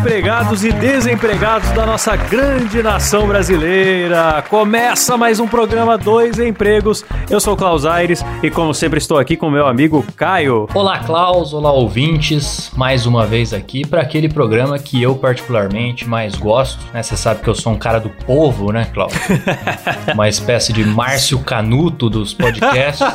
[0.00, 4.42] empregados e desempregados da nossa grande nação brasileira.
[4.48, 7.04] Começa mais um programa Dois Empregos.
[7.28, 10.66] Eu sou o Klaus Aires e, como sempre, estou aqui com meu amigo Caio.
[10.74, 11.52] Olá, Klaus.
[11.52, 12.72] Olá, ouvintes.
[12.74, 16.82] Mais uma vez aqui para aquele programa que eu particularmente mais gosto.
[16.94, 17.02] Né?
[17.02, 19.12] Você sabe que eu sou um cara do povo, né, Klaus?
[20.14, 23.06] uma espécie de Márcio Canuto dos podcasts.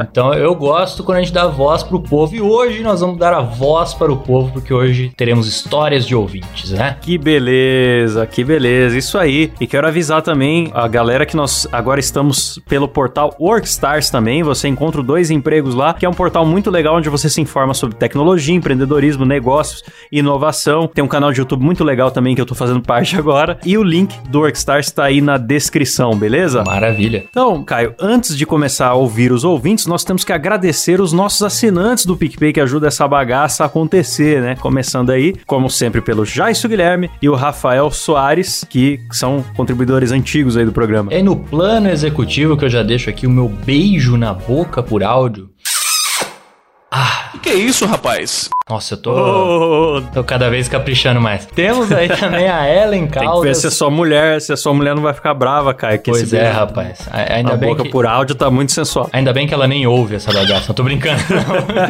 [0.00, 3.32] Então eu gosto quando a gente dá voz pro povo e hoje nós vamos dar
[3.32, 5.46] a voz para o povo porque hoje teremos
[5.94, 6.96] histórias de ouvintes, né?
[7.00, 9.52] Que beleza, que beleza, isso aí.
[9.60, 14.42] E quero avisar também a galera que nós agora estamos pelo portal Workstars também.
[14.42, 17.74] Você encontra dois empregos lá, que é um portal muito legal onde você se informa
[17.74, 20.88] sobre tecnologia, empreendedorismo, negócios, inovação.
[20.88, 23.58] Tem um canal de YouTube muito legal também que eu tô fazendo parte agora.
[23.64, 26.64] E o link do Workstars está aí na descrição, beleza?
[26.64, 27.24] Maravilha.
[27.28, 31.42] Então, Caio, antes de começar a ouvir os ouvintes, nós temos que agradecer os nossos
[31.42, 34.56] assinantes do PicPay que ajudam essa bagaça a acontecer, né?
[34.56, 40.56] Começando aí, como sempre, pelo Jaisso Guilherme e o Rafael Soares, que são contribuidores antigos
[40.56, 41.12] aí do programa.
[41.12, 45.02] É no plano executivo que eu já deixo aqui o meu beijo na boca por
[45.02, 45.50] áudio.
[46.90, 47.24] Ah.
[47.44, 48.48] Que é isso, rapaz?
[48.66, 50.00] Nossa, eu tô, oh.
[50.14, 51.44] tô cada vez caprichando mais.
[51.44, 53.30] Temos aí também a Ellen Caldas.
[53.30, 55.74] Tem que ver se é sua mulher, se a sua mulher não vai ficar brava,
[55.74, 55.98] cara.
[55.98, 57.06] Que pois é, rapaz.
[57.12, 57.90] Ainda a bem boca que...
[57.90, 59.10] por áudio tá muito sensual.
[59.12, 61.22] Ainda bem que ela nem ouve essa bagaça, não tô brincando.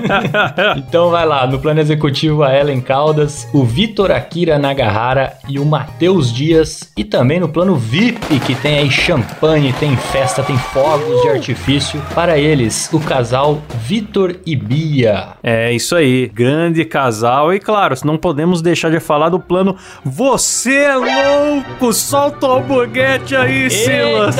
[0.77, 5.65] então vai lá, no plano executivo a Ellen Caldas, o Vitor Akira Nagahara e o
[5.65, 6.93] Matheus Dias.
[6.97, 12.03] E também no plano VIP, que tem aí champanhe, tem festa, tem fogos de artifício.
[12.17, 15.29] Para eles, o casal Vitor e Bia.
[15.41, 17.53] É isso aí, grande casal.
[17.53, 21.93] E claro, não podemos deixar de falar do plano Você é louco!
[21.93, 23.75] Solta o hamburguete aí, Eita!
[23.75, 24.37] Silas!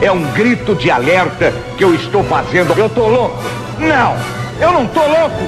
[0.00, 2.72] É um grito de alerta que eu estou fazendo.
[2.76, 3.36] Eu tô louco!
[3.78, 4.16] Não!
[4.60, 5.42] Eu não tô louco!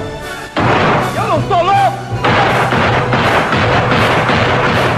[1.16, 2.04] Eu não tô louco!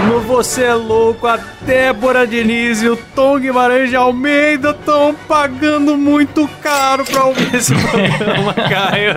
[0.07, 5.97] No Você é Louco, a Débora Diniz e o Tom Guimarães de Almeida estão pagando
[5.97, 9.13] muito caro pra ouvir esse programa, Caio.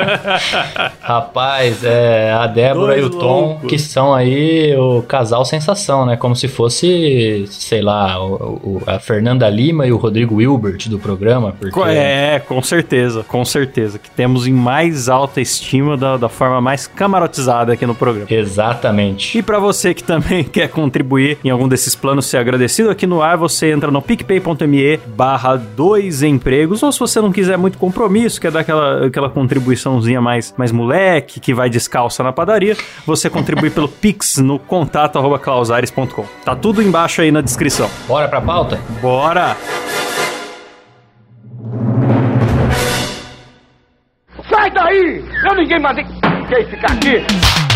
[1.00, 6.16] Rapaz, é a Débora Dois e o Tom, que são aí o casal sensação, né?
[6.16, 10.98] Como se fosse, sei lá, o, o, a Fernanda Lima e o Rodrigo Wilbert do
[10.98, 11.54] programa.
[11.56, 11.78] Porque...
[11.86, 13.96] É, com certeza, com certeza.
[13.96, 18.26] Que temos em mais alta estima da, da forma mais camarotizada aqui no programa.
[18.28, 19.38] Exatamente.
[19.38, 23.22] E para você que também quer contribuir em algum desses planos, ser agradecido aqui no
[23.22, 28.40] ar, você entra no picpay.me barra dois empregos, ou se você não quiser muito compromisso,
[28.40, 33.70] quer dar aquela, aquela contribuiçãozinha mais, mais moleque, que vai descalça na padaria, você contribui
[33.70, 36.24] pelo pix no contato arroba clausares.com.
[36.44, 37.90] Tá tudo embaixo aí na descrição.
[38.06, 38.80] Bora pra pauta?
[39.00, 39.56] Bora!
[44.48, 45.24] Sai daí!
[45.44, 46.04] Eu ninguém mandei
[46.68, 47.69] ficar aqui!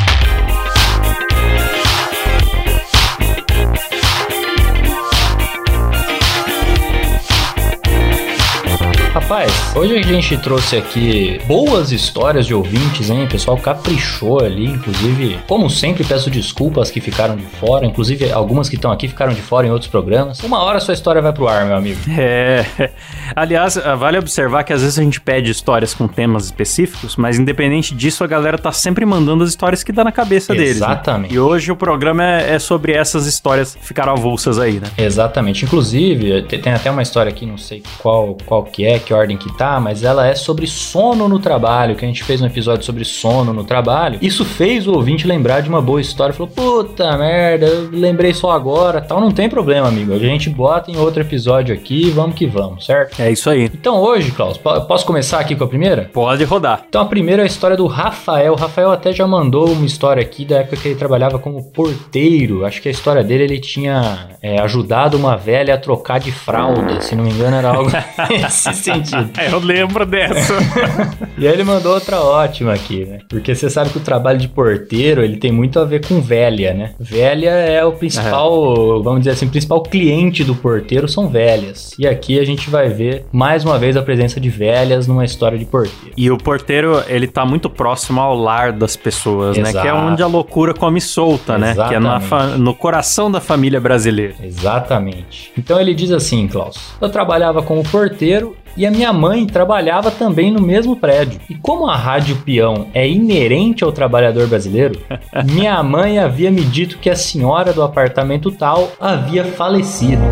[9.15, 13.27] Rapaz, hoje a gente trouxe aqui boas histórias de ouvintes, hein?
[13.27, 18.69] O pessoal caprichou ali, inclusive, como sempre, peço desculpas que ficaram de fora, inclusive algumas
[18.69, 20.41] que estão aqui ficaram de fora em outros programas.
[20.41, 22.01] Uma hora sua história vai pro ar, meu amigo.
[22.11, 22.67] É.
[23.37, 27.95] Aliás, vale observar que às vezes a gente pede histórias com temas específicos, mas independente
[27.95, 30.67] disso, a galera tá sempre mandando as histórias que dá na cabeça Exatamente.
[30.67, 30.81] deles.
[30.81, 30.87] Né?
[30.87, 31.31] Exatamente.
[31.31, 31.37] Né?
[31.37, 34.89] E hoje o programa é, é, sobre essas histórias que ficaram avulsas aí, né?
[34.99, 35.65] Exatamente.
[35.65, 39.53] Inclusive, tem até uma história aqui, não sei qual, qual que é, que ordem que
[39.57, 43.05] tá, mas ela é sobre sono no trabalho, que a gente fez um episódio sobre
[43.05, 44.19] sono no trabalho.
[44.21, 46.35] Isso fez o ouvinte lembrar de uma boa história.
[46.35, 49.21] Falou, puta merda, eu lembrei só agora, tal.
[49.21, 50.13] Não tem problema, amigo.
[50.13, 53.21] A gente bota em outro episódio aqui, vamos que vamos, certo?
[53.21, 53.65] É isso aí.
[53.65, 56.11] Então hoje, Klaus, posso começar aqui com a primeira?
[56.13, 56.85] Pode rodar.
[56.89, 58.53] Então a primeira é a história do Rafael.
[58.53, 62.65] O Rafael até já mandou uma história aqui da época que ele trabalhava como porteiro.
[62.65, 67.01] Acho que a história dele, ele tinha é, ajudado uma velha a trocar de fralda,
[67.01, 67.91] se não me engano era algo
[68.31, 69.31] nesse sentido.
[69.51, 70.55] Eu lembro dessa.
[71.37, 73.19] e aí ele mandou outra ótima aqui, né?
[73.29, 76.73] Porque você sabe que o trabalho de porteiro, ele tem muito a ver com velha,
[76.75, 76.93] né?
[76.99, 81.95] Velha é o principal, vamos dizer assim, o principal cliente do porteiro são velhas.
[81.99, 85.59] E aqui a gente vai ver mais uma vez a presença de velhas numa história
[85.59, 86.15] de porteiro.
[86.17, 89.77] E o porteiro, ele tá muito próximo ao lar das pessoas, Exato.
[89.77, 89.83] né?
[89.83, 91.79] Que é onde a loucura come solta, Exatamente.
[91.79, 91.89] né?
[91.89, 94.35] Que é no coração da família brasileira.
[94.43, 95.53] Exatamente.
[95.57, 100.51] Então ele diz assim, Klaus: Eu trabalhava como porteiro E a minha mãe trabalhava também
[100.51, 101.41] no mesmo prédio.
[101.49, 104.99] E como a rádio peão é inerente ao trabalhador brasileiro,
[105.53, 110.23] minha mãe havia me dito que a senhora do apartamento tal havia falecido.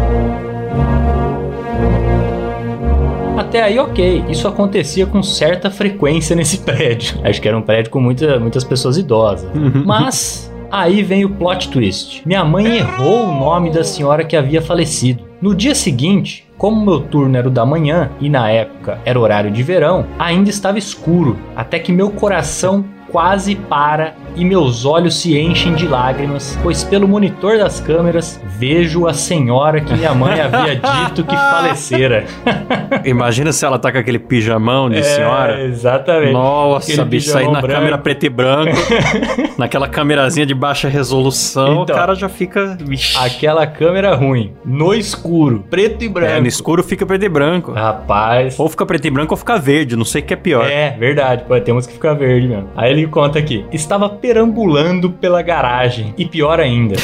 [3.39, 4.25] Até aí, ok.
[4.29, 7.21] Isso acontecia com certa frequência nesse prédio.
[7.23, 9.49] Acho que era um prédio com muita, muitas pessoas idosas.
[9.85, 12.23] Mas Aí vem o plot twist.
[12.25, 15.23] Minha mãe errou o nome da senhora que havia falecido.
[15.39, 19.51] No dia seguinte, como meu turno era o da manhã e na época era horário
[19.51, 25.39] de verão, ainda estava escuro, até que meu coração quase para e meus olhos se
[25.39, 30.77] enchem de lágrimas, pois pelo monitor das câmeras vejo a senhora que minha mãe havia
[31.07, 32.25] dito que falecera.
[33.05, 35.63] Imagina se ela tá com aquele pijamão de É, senhora.
[35.63, 36.33] Exatamente.
[36.33, 37.69] Nossa, Aquele bicho, aí na branco.
[37.75, 38.73] câmera preto e branco,
[39.59, 41.95] naquela câmerazinha de baixa resolução, Então.
[41.95, 42.79] o cara já fica.
[43.21, 46.33] Aquela câmera ruim, no escuro, preto e branco.
[46.33, 47.73] É, no escuro fica preto e branco.
[47.73, 48.59] Rapaz.
[48.59, 50.65] Ou fica preto e branco ou fica verde, não sei o que é pior.
[50.67, 52.69] É, verdade, pô, temos que ficar verde mesmo.
[52.77, 56.97] Aí ele conta aqui: estava perambulando pela garagem e pior ainda,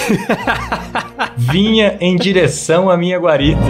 [1.36, 3.60] vinha em direção à minha guarita.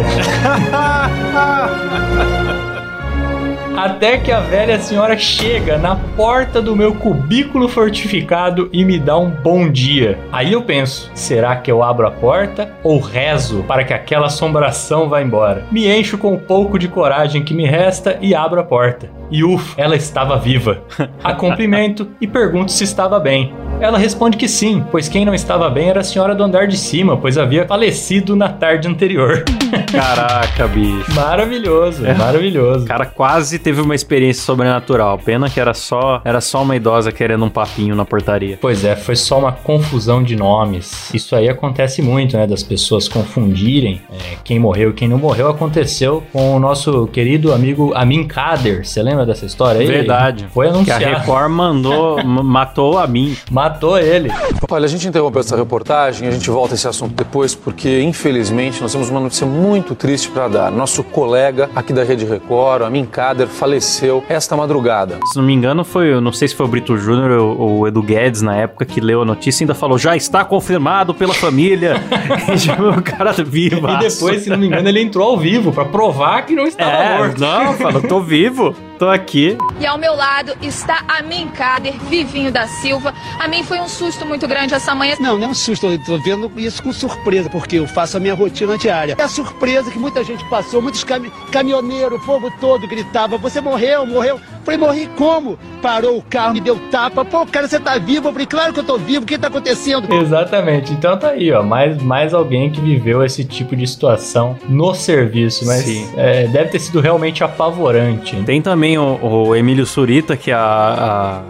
[3.78, 9.16] Até que a velha senhora chega na porta do meu cubículo fortificado e me dá
[9.16, 10.18] um bom dia.
[10.32, 15.08] Aí eu penso: será que eu abro a porta ou rezo para que aquela assombração
[15.08, 15.64] vá embora?
[15.70, 19.17] Me encho com o pouco de coragem que me resta e abro a porta.
[19.30, 20.82] E ufa, ela estava viva.
[21.22, 23.52] A cumprimento e pergunto se estava bem.
[23.80, 26.76] Ela responde que sim, pois quem não estava bem era a senhora do andar de
[26.76, 29.44] cima, pois havia falecido na tarde anterior.
[29.92, 31.14] Caraca, bicho.
[31.14, 32.84] Maravilhoso, maravilhoso.
[32.84, 35.16] O cara quase teve uma experiência sobrenatural.
[35.18, 38.58] Pena que era só, era só uma idosa querendo um papinho na portaria.
[38.60, 41.14] Pois é, foi só uma confusão de nomes.
[41.14, 42.48] Isso aí acontece muito, né?
[42.48, 45.48] Das pessoas confundirem é, quem morreu e quem não morreu.
[45.48, 48.84] Aconteceu com o nosso querido amigo Amin Kader.
[48.84, 49.86] Você lembra dessa história aí?
[49.86, 50.46] Verdade.
[50.52, 51.04] Foi Que a anunciado.
[51.04, 53.36] Record mandou, matou a mim.
[53.50, 54.30] Matou ele.
[54.70, 58.80] Olha, a gente interrompeu essa reportagem, a gente volta a esse assunto depois, porque infelizmente
[58.82, 60.70] nós temos uma notícia muito triste para dar.
[60.70, 65.18] Nosso colega aqui da Rede Record, Amin Kader, faleceu esta madrugada.
[65.32, 67.78] Se não me engano, foi, eu não sei se foi o Brito Júnior ou ou
[67.80, 71.12] o Edu Guedes na época que leu a notícia e ainda falou: já está confirmado
[71.14, 71.94] pela família.
[72.98, 73.88] O cara vivo.
[73.88, 76.90] E depois, se não me engano, ele entrou ao vivo pra provar que não estava
[76.90, 77.40] É, morto.
[77.40, 79.56] não, falou, tô vivo, tô aqui.
[79.80, 83.14] E ao meu lado está a Min Kader, Vivinho da Silva.
[83.38, 85.14] A mim foi um susto muito grande essa manhã.
[85.20, 88.20] Não, não é um susto, eu tô vendo isso com surpresa, porque eu faço a
[88.20, 89.14] minha rotina diária.
[89.16, 93.60] É a surpresa que muita gente passou, muitos cami caminhoneiros, o povo todo gritava, você
[93.60, 94.40] morreu, morreu.
[94.64, 95.58] Falei, morri como?
[95.80, 97.24] Parou o carro, me deu tapa.
[97.24, 98.28] Pô, cara, você tá vivo?
[98.28, 100.12] Eu falei, claro que eu tô vivo, o que tá acontecendo?
[100.12, 100.92] Exatamente.
[100.92, 101.62] Então tá aí, ó.
[101.62, 105.64] Mais, mais alguém que viveu esse tipo de situação no serviço.
[105.64, 106.12] Mas Sim.
[106.18, 108.36] é, deve ter sido realmente apavorante.
[108.44, 110.58] Tem também o, o Emílio Surita, que a,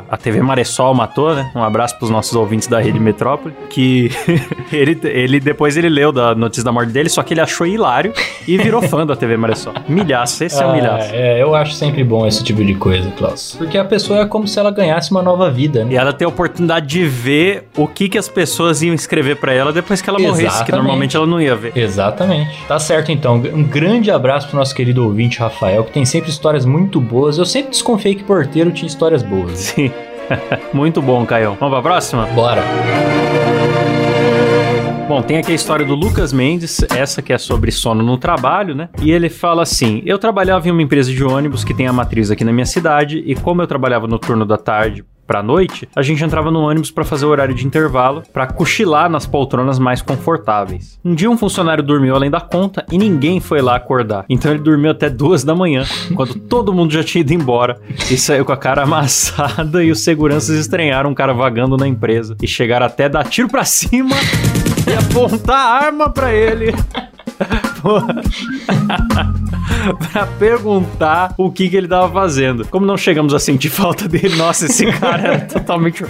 [0.09, 1.51] a, a TV Maressol matou, né?
[1.55, 3.55] Um abraço pros nossos ouvintes da Rede Metrópole.
[3.71, 4.11] Que
[4.73, 8.13] ele, ele depois ele leu da notícia da morte dele, só que ele achou hilário
[8.47, 9.75] e virou fã da TV Maressol.
[9.89, 11.11] Milhaço, esse é o Ah, milhaço.
[11.13, 13.55] é, eu acho sempre bom esse tipo de coisa, Klaus.
[13.59, 15.93] Porque a pessoa é como se ela ganhasse uma nova vida, né?
[15.93, 19.53] E ela tem a oportunidade de ver o que, que as pessoas iam escrever pra
[19.53, 20.73] ela depois que ela morresse, que Exatamente.
[20.77, 21.73] normalmente ela não ia ver.
[21.77, 22.57] Exatamente.
[22.67, 23.35] Tá certo, então.
[23.37, 27.28] Um grande abraço pro nosso querido ouvinte Rafael, que tem sempre histórias muito boas.
[27.37, 29.59] Eu sempre desconfiei que porteiro tinha histórias boas.
[29.59, 29.91] Sim.
[30.73, 31.57] Muito bom, Caio.
[31.59, 32.27] Vamos pra próxima?
[32.27, 32.63] Bora.
[35.09, 38.75] Bom, tem aqui a história do Lucas Mendes, essa que é sobre sono no trabalho,
[38.75, 38.91] né?
[39.01, 42.31] E ele fala assim: Eu trabalhava em uma empresa de ônibus que tem a matriz
[42.31, 46.01] aqui na minha cidade, e como eu trabalhava no turno da tarde pra noite, a
[46.01, 50.01] gente entrava no ônibus pra fazer o horário de intervalo, pra cochilar nas poltronas mais
[50.01, 50.99] confortáveis.
[51.05, 54.25] Um dia um funcionário dormiu além da conta e ninguém foi lá acordar.
[54.27, 55.85] Então ele dormiu até duas da manhã,
[56.17, 57.79] quando todo mundo já tinha ido embora,
[58.11, 62.35] e saiu com a cara amassada e os seguranças estranharam um cara vagando na empresa
[62.43, 64.17] e chegaram até dar tiro pra cima
[64.89, 66.73] e apontar a arma pra ele.
[70.13, 72.67] Pra perguntar o que, que ele tava fazendo.
[72.67, 76.05] Como não chegamos a sentir falta dele, nossa, esse cara era totalmente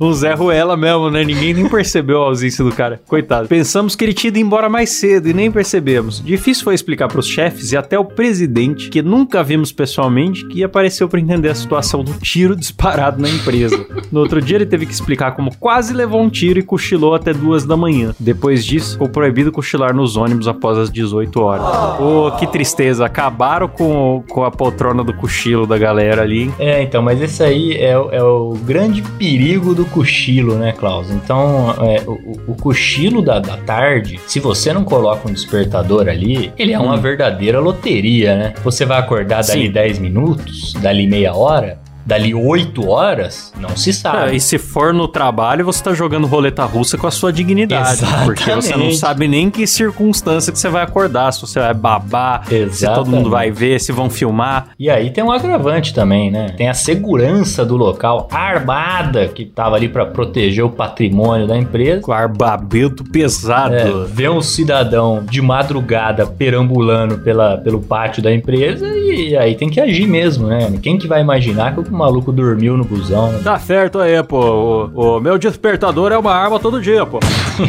[0.00, 1.24] um Zé Ruela mesmo, né?
[1.24, 3.00] Ninguém nem percebeu a ausência do cara.
[3.06, 3.48] Coitado.
[3.48, 6.22] Pensamos que ele tinha ido embora mais cedo e nem percebemos.
[6.22, 11.08] Difícil foi explicar pros chefes e até o presidente, que nunca vimos pessoalmente, que apareceu
[11.08, 13.84] pra entender a situação do tiro disparado na empresa.
[14.10, 17.32] No outro dia ele teve que explicar como quase levou um tiro e cochilou até
[17.32, 18.14] duas da manhã.
[18.18, 22.00] Depois disso, ficou proibido cochilar nos ônibus após as 18 18 horas.
[22.00, 23.04] Ô, que tristeza.
[23.06, 26.52] Acabaram com, com a poltrona do cochilo da galera ali.
[26.58, 31.10] É, então, mas esse aí é, o- é o grande perigo do cochilo, né, Klaus?
[31.10, 36.52] Então, é, o, o cochilo da, da tarde, se você não coloca um despertador ali,
[36.58, 38.54] ele é uma verdadeira loteria, né?
[38.64, 39.70] Você vai acordar dali Sim.
[39.70, 44.36] 10 minutos, dali meia hora, dali 8 horas, não se sabe.
[44.36, 47.92] e se for no trabalho, você tá jogando roleta russa com a sua dignidade.
[47.92, 48.24] Exatamente.
[48.26, 52.44] Porque você não sabe nem que circunstância que você vai acordar, se você vai babar,
[52.44, 53.10] se todo Exatamente.
[53.10, 54.68] mundo vai ver, se vão filmar.
[54.78, 56.50] E aí tem um agravante também, né?
[56.56, 61.56] Tem a segurança do local, a armada que tava ali pra proteger o patrimônio da
[61.56, 62.02] empresa.
[62.02, 63.74] Com armamento pesado.
[63.74, 69.70] É, ver um cidadão de madrugada perambulando pela, pelo pátio da empresa e aí tem
[69.70, 70.72] que agir mesmo, né?
[70.82, 73.40] Quem que vai imaginar que o maluco dormiu no busão, né?
[73.42, 74.90] Tá certo aí, pô.
[74.94, 77.20] O, o meu despertador é uma arma todo dia, pô.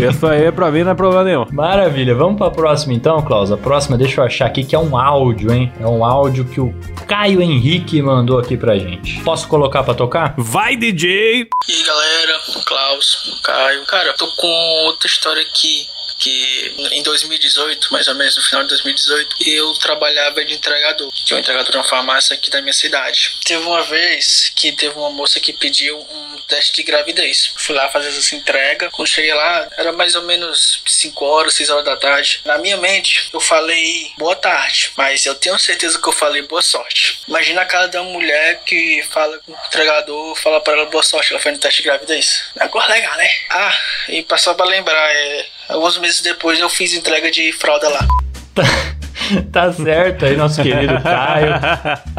[0.09, 1.45] Isso aí pra mim não é problema nenhum.
[1.51, 3.51] Maravilha, vamos pra próxima então, Klaus.
[3.51, 5.71] A próxima, deixa eu achar aqui que é um áudio, hein?
[5.79, 6.73] É um áudio que o
[7.07, 9.21] Caio Henrique mandou aqui pra gente.
[9.21, 10.33] Posso colocar pra tocar?
[10.37, 11.47] Vai, DJ!
[11.67, 13.85] E aí galera, Klaus, Caio.
[13.85, 14.47] Cara, eu tô com
[14.87, 15.85] outra história aqui.
[16.17, 21.33] Que em 2018, mais ou menos no final de 2018, eu trabalhava de entregador, que
[21.33, 23.37] é um entregador de uma farmácia aqui da minha cidade.
[23.43, 27.51] Teve uma vez que teve uma moça que pediu um teste de gravidez.
[27.57, 28.89] Fui lá fazer essa entrega.
[28.91, 32.41] Quando cheguei lá, era mais ou menos 5 horas, 6 horas da tarde.
[32.45, 36.61] Na minha mente, eu falei boa tarde, mas eu tenho certeza que eu falei boa
[36.61, 37.19] sorte.
[37.27, 41.31] Imagina a cara da mulher que fala com o entregador, fala pra ela boa sorte,
[41.31, 42.45] ela foi no teste de gravidez.
[42.55, 43.29] Negócio legal, né?
[43.49, 43.79] Ah,
[44.09, 48.07] e passou pra lembrar, é, alguns meses depois eu fiz entrega de fralda lá.
[49.51, 51.53] tá certo aí, nosso querido Caio,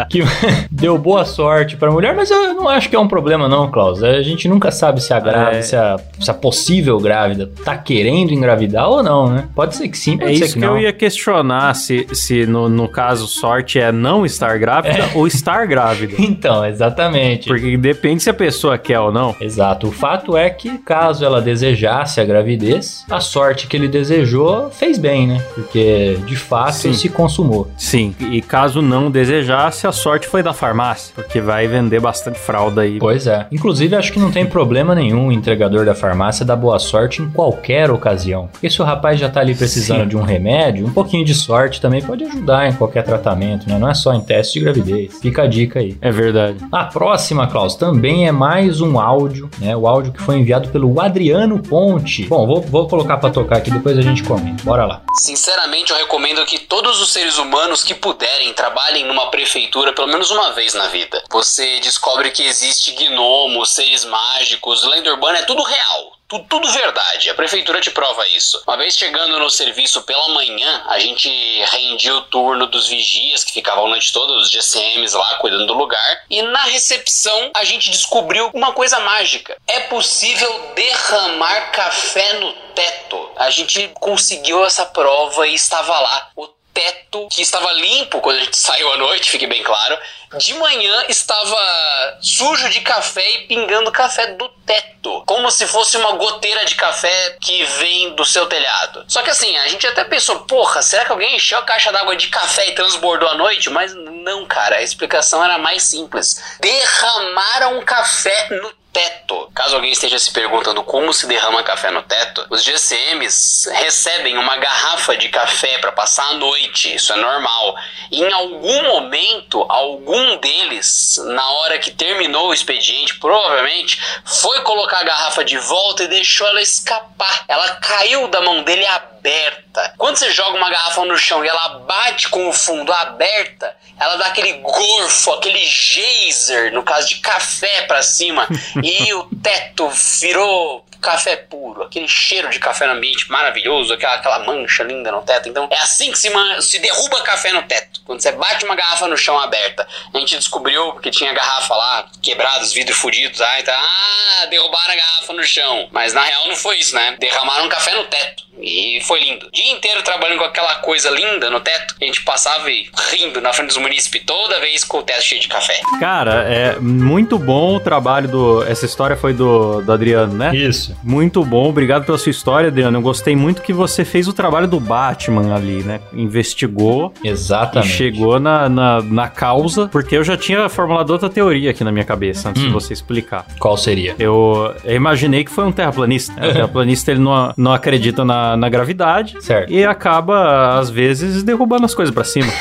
[0.08, 0.22] que
[0.70, 4.02] deu boa sorte pra mulher, mas eu não acho que é um problema não, Klaus.
[4.02, 5.62] A gente nunca sabe se a grávida, É.
[5.62, 9.48] se, a, se a possível grávida tá querendo engravidar ou não, né?
[9.54, 10.74] Pode ser que sim, pode É ser isso que, que, não.
[10.76, 15.66] eu ia questionar se, se no, no caso sorte é não estar grávida ou estar
[15.66, 16.14] grávida.
[16.36, 17.46] Então, exatamente.
[17.48, 19.34] Porque depende se a pessoa quer ou não.
[19.40, 19.88] Exato.
[19.88, 24.98] O fato é que, caso ela desejasse a gravidez, a sorte que ele desejou fez
[24.98, 25.42] bem, né?
[25.54, 26.90] Porque, de fato, Sim.
[26.96, 27.70] Se consumou.
[27.76, 28.14] Sim.
[28.18, 31.12] E caso não desejasse, a sorte foi da farmácia.
[31.14, 32.98] Porque vai vender bastante fralda aí.
[32.98, 33.46] Pois é.
[33.50, 37.30] Inclusive, acho que não tem problema nenhum o entregador da farmácia dar boa sorte em
[37.30, 38.48] qualquer ocasião.
[38.52, 40.08] Porque se o rapaz já tá ali precisando Sim.
[40.08, 43.78] de um remédio, um pouquinho de sorte também pode ajudar em qualquer tratamento, né?
[43.78, 45.18] Não é só em teste de gravidez.
[45.20, 45.96] Fica a dica aí.
[46.00, 46.58] É verdade.
[46.70, 49.76] A próxima, Klaus, também é mais um áudio, né?
[49.76, 52.26] O áudio que foi enviado pelo Adriano Ponte.
[52.26, 54.62] Bom, vou, vou colocar pra tocar aqui, depois a gente comenta.
[54.64, 55.02] Bora lá.
[55.20, 60.30] Sinceramente, eu recomendo que todos os seres humanos que puderem trabalhem numa prefeitura pelo menos
[60.30, 61.20] uma vez na vida.
[61.30, 66.12] Você descobre que existe gnomos, seres mágicos, lenda urbana, é tudo real.
[66.28, 68.60] Tu- Tudo verdade, a prefeitura te prova isso.
[68.66, 71.28] Uma vez chegando no serviço pela manhã, a gente
[71.72, 75.74] rendia o turno dos vigias que ficavam a noite toda, os GCMs lá cuidando do
[75.74, 79.56] lugar, e na recepção a gente descobriu uma coisa mágica.
[79.68, 83.30] É possível derramar café no teto.
[83.36, 86.30] A gente conseguiu essa prova e estava lá.
[86.34, 89.98] O teto que estava limpo quando a gente saiu à noite, fique bem claro.
[90.36, 96.12] De manhã estava sujo de café e pingando café do teto, como se fosse uma
[96.12, 99.04] goteira de café que vem do seu telhado.
[99.08, 102.14] Só que assim, a gente até pensou, porra, será que alguém encheu a caixa d'água
[102.14, 103.70] de café e transbordou à noite?
[103.70, 106.42] Mas não, cara, a explicação era mais simples.
[106.60, 109.50] Derramaram café no teto.
[109.54, 114.56] Caso alguém esteja se perguntando como se derrama café no teto, os GCMs recebem uma
[114.56, 117.76] garrafa de café para passar a noite, isso é normal.
[118.10, 125.00] E em algum momento, algum deles, na hora que terminou o expediente, provavelmente foi colocar
[125.00, 127.44] a garrafa de volta e deixou ela escapar.
[127.48, 129.92] Ela caiu da mão dele aberta.
[129.98, 134.16] Quando você joga uma garrafa no chão e ela bate com o fundo aberta, ela
[134.16, 138.46] dá aquele gorfo, aquele geyser, no caso de café pra cima,
[138.86, 139.90] e o teto
[140.20, 145.22] virou café puro, aquele cheiro de café no ambiente maravilhoso, aquela, aquela mancha linda no
[145.22, 145.48] teto.
[145.48, 148.00] Então é assim que se, se derruba café no teto.
[148.04, 149.86] Quando você bate uma garrafa no chão aberta.
[150.14, 153.40] A gente descobriu porque tinha garrafa lá, quebrados, vidros fudidos.
[153.40, 155.88] Ah, então, ah, derrubaram a garrafa no chão.
[155.90, 157.16] Mas na real não foi isso, né?
[157.18, 158.46] Derramaram café no teto.
[158.58, 159.46] E foi lindo.
[159.46, 161.94] O dia inteiro trabalhando com aquela coisa linda no teto.
[162.00, 165.40] A gente passava e rindo na frente dos munícipes toda vez com o teto cheio
[165.40, 165.80] de café.
[166.00, 168.62] Cara, é muito bom o trabalho do.
[168.66, 170.54] Essa história foi do, do Adriano, né?
[170.56, 170.96] Isso, isso.
[171.02, 172.98] Muito bom, obrigado pela sua história, Adriano.
[172.98, 176.00] Eu gostei muito que você fez o trabalho do Batman ali, né?
[176.12, 177.88] Investigou Exatamente.
[177.88, 181.92] e chegou na, na, na causa, porque eu já tinha formulado outra teoria aqui na
[181.92, 183.46] minha cabeça, antes de você explicar.
[183.58, 184.14] Qual seria?
[184.18, 186.32] Eu, eu imaginei que foi um terraplanista.
[186.40, 186.48] né?
[186.48, 189.72] O terraplanista ele não, não acredita na, na gravidade Certo.
[189.72, 192.46] e acaba, às vezes, derrubando as coisas pra cima.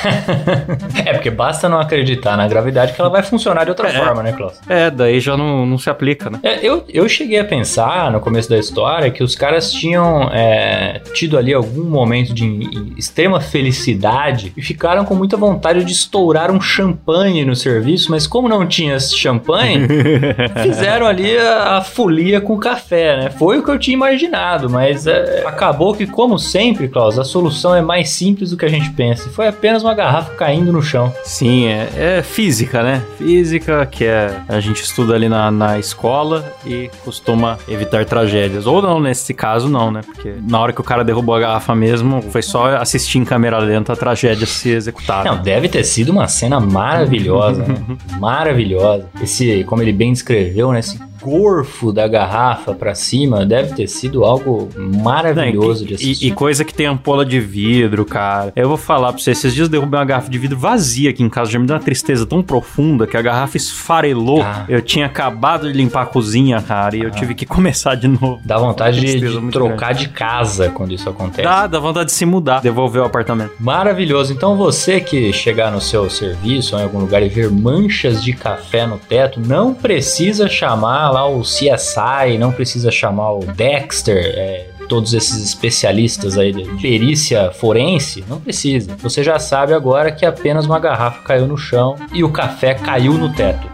[1.05, 4.31] É, porque basta não acreditar na gravidade que ela vai funcionar de outra forma, né,
[4.31, 4.59] Klaus?
[4.67, 6.39] É, daí já não, não se aplica, né?
[6.41, 11.01] É, eu, eu cheguei a pensar no começo da história que os caras tinham é,
[11.13, 16.61] tido ali algum momento de extrema felicidade e ficaram com muita vontade de estourar um
[16.61, 19.87] champanhe no serviço, mas como não tinha champanhe,
[20.63, 23.29] fizeram ali a, a folia com café, né?
[23.29, 27.75] Foi o que eu tinha imaginado, mas é, acabou que, como sempre, Klaus, a solução
[27.75, 29.29] é mais simples do que a gente pensa.
[29.29, 31.13] Foi apenas uma garrafa caindo no chão.
[31.23, 33.03] Sim, é, é física, né?
[33.17, 38.65] Física, que é a gente estuda ali na, na escola e costuma evitar tragédias.
[38.67, 40.01] Ou não, nesse caso não, né?
[40.05, 43.57] Porque na hora que o cara derrubou a garrafa mesmo, foi só assistir em câmera
[43.59, 45.25] lenta a tragédia se executar.
[45.25, 47.75] Não, deve ter sido uma cena maravilhosa, né?
[48.19, 49.07] Maravilhosa.
[49.21, 50.79] Esse, como ele bem descreveu, né?
[50.79, 56.25] Esse gorfo da garrafa pra cima deve ter sido algo maravilhoso Não, de e, assistir.
[56.25, 58.53] e, e coisa que tem ampola de vidro, cara.
[58.55, 61.23] Eu vou falar pra você, esses dias eu derrubei uma garrafa de vidro vazia aqui
[61.23, 64.43] em casa, já me deu uma tristeza tão profunda que a garrafa esfarelou.
[64.43, 64.65] Ah.
[64.69, 68.39] Eu tinha acabado de limpar a cozinha, cara, e eu tive que começar de novo.
[68.45, 71.41] Dá vontade de, de trocar de casa quando isso acontece.
[71.41, 73.53] Dá, dá vontade de se mudar, devolver o apartamento.
[73.59, 74.31] Maravilhoso.
[74.31, 78.33] Então você que chegar no seu serviço ou em algum lugar e ver manchas de
[78.33, 84.67] café no teto, não precisa chamar lá o CSI, não precisa chamar o Dexter, é,
[84.89, 88.97] todos esses especialistas aí de perícia forense, não precisa.
[88.97, 93.13] Você já sabe agora que apenas uma garrafa caiu no chão e o café caiu
[93.13, 93.65] no teto.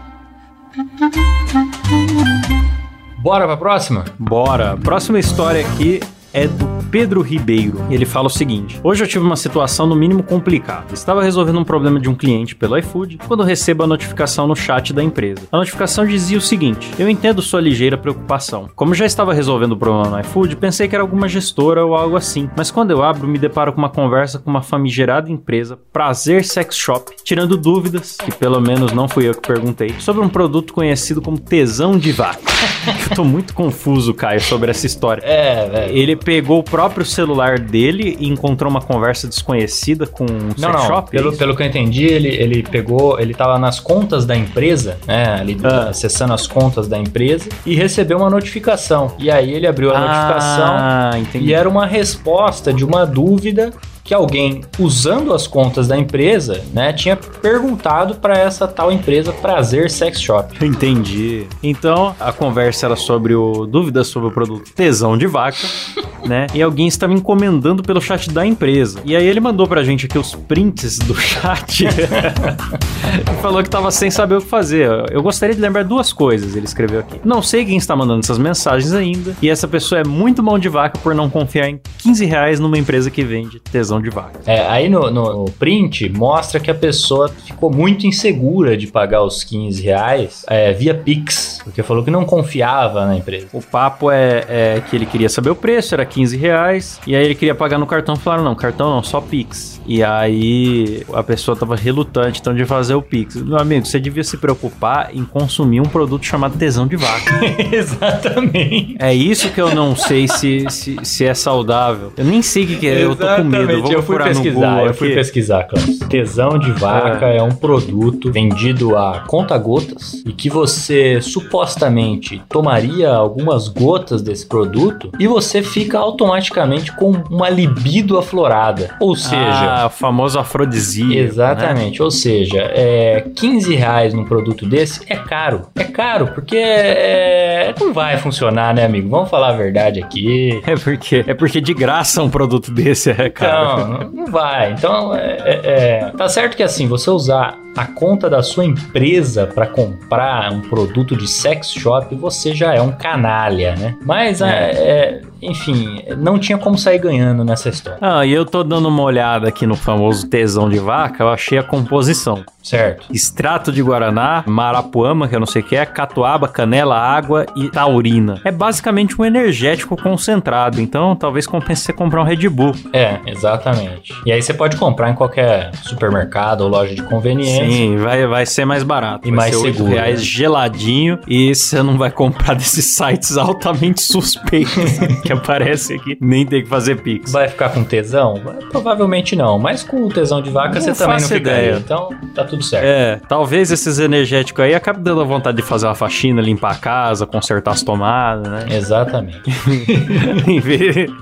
[3.18, 4.04] Bora pra próxima?
[4.16, 4.76] Bora.
[4.76, 6.00] Próxima história aqui
[6.32, 7.78] é do Pedro Ribeiro.
[7.90, 10.92] Ele fala o seguinte: Hoje eu tive uma situação no mínimo complicada.
[10.92, 14.92] Estava resolvendo um problema de um cliente pelo iFood quando recebo a notificação no chat
[14.92, 15.40] da empresa.
[15.50, 18.68] A notificação dizia o seguinte: Eu entendo sua ligeira preocupação.
[18.76, 22.14] Como já estava resolvendo o problema no iFood, pensei que era alguma gestora ou algo
[22.14, 22.50] assim.
[22.54, 26.76] Mas quando eu abro, me deparo com uma conversa com uma famigerada empresa, Prazer Sex
[26.76, 31.22] Shop, tirando dúvidas, que pelo menos não fui eu que perguntei, sobre um produto conhecido
[31.22, 32.42] como tesão de vaca.
[33.08, 35.22] eu tô muito confuso, Caio, sobre essa história.
[35.24, 35.96] É, velho.
[35.96, 40.86] Ele pegou o próprio celular dele e encontrou uma conversa desconhecida com um Não, não.
[40.86, 41.08] shop?
[41.08, 41.38] é Pelo, isso?
[41.38, 45.36] pelo que eu entendi, ele, ele pegou, ele tava nas contas da empresa, né?
[45.40, 45.88] Ali Ah.
[45.90, 49.12] acessando as contas da empresa e recebeu uma notificação.
[49.18, 51.46] E aí ele abriu a notificação Ah, entendi.
[51.46, 53.72] e era uma resposta de uma dúvida
[54.04, 59.90] que alguém usando as contas da empresa, né, tinha perguntado para essa tal empresa Prazer
[59.90, 60.64] Sex Shop.
[60.64, 61.46] Entendi.
[61.62, 65.58] Então, a conversa era sobre o dúvidas sobre o produto tesão de vaca,
[66.26, 66.46] né?
[66.54, 69.00] E alguém estava encomendando pelo chat da empresa.
[69.04, 73.90] E aí ele mandou pra gente aqui os prints do chat e falou que tava
[73.90, 74.88] sem saber o que fazer.
[75.10, 77.20] Eu gostaria de lembrar duas coisas, ele escreveu aqui.
[77.24, 80.68] Não sei quem está mandando essas mensagens ainda, e essa pessoa é muito mão de
[80.68, 84.40] vaca por não confiar em 15 reais numa empresa que vende tesão de vaca.
[84.46, 89.44] É, aí no, no print mostra que a pessoa ficou muito insegura de pagar os
[89.44, 93.48] 15 reais é, via Pix, porque falou que não confiava na empresa.
[93.52, 97.24] O papo é, é que ele queria saber o preço, era 15 reais, e aí
[97.24, 99.80] ele queria pagar no cartão, falaram, não, cartão não, só Pix.
[99.86, 103.36] E aí a pessoa tava relutante, então, de fazer o Pix.
[103.36, 107.40] Meu amigo, você devia se preocupar em consumir um produto chamado tesão de vaca.
[107.72, 108.96] Exatamente.
[108.98, 112.12] é isso que eu não sei se, se, se é saudável.
[112.16, 113.81] Eu nem sei o que, que é, eu tô com medo.
[113.90, 115.98] Eu fui pesquisar, eu fui pesquisar, Klaus.
[116.08, 117.42] Tesão de vaca é.
[117.42, 125.26] um produto vendido a conta-gotas e que você supostamente tomaria algumas gotas desse produto e
[125.26, 128.94] você fica automaticamente com uma libido aflorada.
[129.00, 131.12] Ou seja, Ah, o famoso afrodisíaco.
[131.12, 135.62] Exatamente, ou seja, é, 15 reais num produto desse é caro.
[135.74, 139.08] É caro, porque é, não vai funcionar, né, amigo?
[139.08, 140.60] Vamos falar a verdade aqui.
[140.66, 143.71] É porque, é porque de graça um produto desse é caro.
[143.76, 144.72] Não, não vai.
[144.72, 149.46] Então, é, é- é- tá certo que assim, você usar a conta da sua empresa
[149.46, 153.96] para comprar um produto de sex shop, você já é um canalha, né?
[154.04, 157.98] Mas é, é, enfim, não tinha como sair ganhando nessa história.
[158.00, 161.58] Ah, e eu tô dando uma olhada aqui no famoso tesão de vaca, eu achei
[161.58, 162.44] a composição.
[162.62, 163.06] Certo.
[163.12, 167.68] Extrato de Guaraná, Marapuama, que eu não sei o que é, catuaba, canela, água e
[167.68, 168.40] taurina.
[168.44, 172.72] É basicamente um energético concentrado, então talvez compense você comprar um Red Bull.
[172.92, 174.14] É, exatamente.
[174.24, 177.68] E aí você pode comprar em qualquer supermercado ou loja de conveniência.
[177.68, 179.26] Sim, vai, vai ser mais barato.
[179.26, 180.24] E mais seguro, reais né?
[180.24, 185.00] geladinho e você não vai comprar desses sites altamente suspeitos
[185.40, 186.16] que aparecem aqui.
[186.20, 187.32] Nem tem que fazer pix.
[187.32, 188.40] Vai ficar com tesão?
[188.70, 191.58] Provavelmente não, mas com o tesão de vaca Não você também não ficaria.
[191.62, 191.76] ideia.
[191.84, 192.84] Então tá tudo certo.
[192.84, 197.26] É, talvez esses energéticos aí acabem dando vontade de fazer uma faxina, limpar a casa,
[197.26, 198.66] consertar as tomadas, né?
[198.76, 199.42] Exatamente.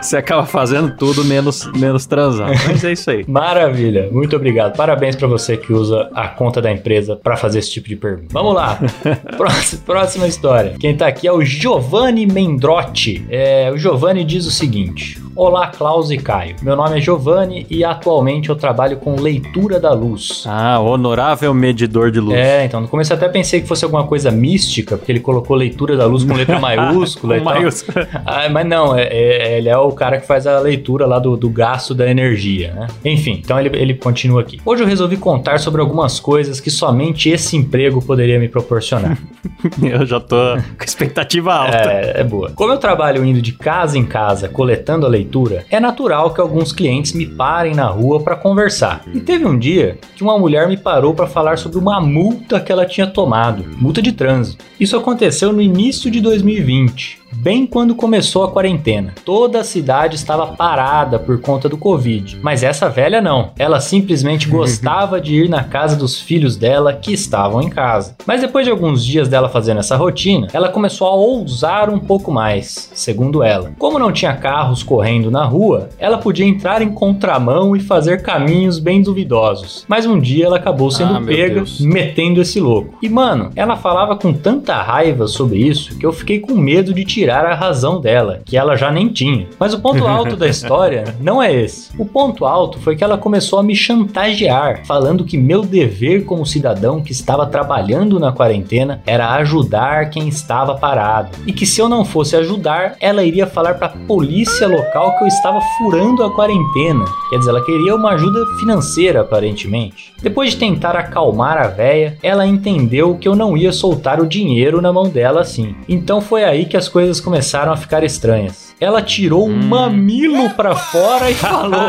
[0.00, 2.50] Você acaba fazendo tudo menos, menos transar.
[2.66, 3.24] Mas é isso aí.
[3.28, 4.76] Maravilha, muito obrigado.
[4.76, 8.28] Parabéns pra você que usa a conta da empresa pra fazer esse tipo de pergunta.
[8.30, 8.78] Vamos lá.
[9.36, 10.74] Próxima, próxima história.
[10.78, 13.25] Quem tá aqui é o Giovanni Mendrotti.
[13.28, 16.56] É, o Giovanni diz o seguinte: Olá, Klaus e Caio.
[16.62, 20.44] Meu nome é Giovanni e atualmente eu trabalho com leitura da luz.
[20.46, 22.38] Ah, honorável medidor de luz.
[22.38, 25.54] É, então no começo eu até pensei que fosse alguma coisa mística, porque ele colocou
[25.54, 27.52] leitura da luz com letra maiúscula e tal.
[27.54, 28.08] maiúscula.
[28.24, 31.36] Ah, mas não, é, é- ele é o cara que faz a leitura lá do,
[31.36, 32.86] do gasto da energia, né?
[33.04, 34.58] Enfim, então ele, ele continua aqui.
[34.64, 39.18] Hoje eu resolvi contar sobre algumas coisas que somente esse emprego poderia me proporcionar.
[39.82, 40.36] Eu já tô
[40.78, 41.76] com expectativa alta.
[41.76, 42.50] É, é boa.
[42.54, 45.25] Como eu trabalho indo de casa em casa coletando a leitura,
[45.70, 49.04] é natural que alguns clientes me parem na rua para conversar.
[49.12, 52.72] E teve um dia que uma mulher me parou para falar sobre uma multa que
[52.72, 54.64] ela tinha tomado, multa de trânsito.
[54.78, 57.25] Isso aconteceu no início de 2020.
[57.38, 59.14] Bem quando começou a quarentena.
[59.24, 62.38] Toda a cidade estava parada por conta do Covid.
[62.42, 63.52] Mas essa velha não.
[63.58, 68.16] Ela simplesmente gostava de ir na casa dos filhos dela que estavam em casa.
[68.26, 72.32] Mas depois de alguns dias dela fazendo essa rotina, ela começou a ousar um pouco
[72.32, 73.72] mais, segundo ela.
[73.78, 78.78] Como não tinha carros correndo na rua, ela podia entrar em contramão e fazer caminhos
[78.78, 79.84] bem duvidosos.
[79.86, 82.96] Mas um dia ela acabou sendo Ah, pega metendo esse louco.
[83.02, 87.04] E mano, ela falava com tanta raiva sobre isso que eu fiquei com medo de
[87.26, 89.48] tirar a razão dela, que ela já nem tinha.
[89.58, 91.90] Mas o ponto alto da história não é esse.
[91.98, 96.46] O ponto alto foi que ela começou a me chantagear, falando que meu dever como
[96.46, 101.30] cidadão que estava trabalhando na quarentena era ajudar quem estava parado.
[101.44, 105.24] E que se eu não fosse ajudar, ela iria falar para a polícia local que
[105.24, 107.04] eu estava furando a quarentena.
[107.28, 110.14] Quer dizer, ela queria uma ajuda financeira, aparentemente.
[110.22, 114.80] Depois de tentar acalmar a véia, ela entendeu que eu não ia soltar o dinheiro
[114.80, 115.74] na mão dela assim.
[115.88, 118.74] Então foi aí que as coisas começaram a ficar estranhas.
[118.78, 121.80] Ela tirou um mamilo pra fora e falou: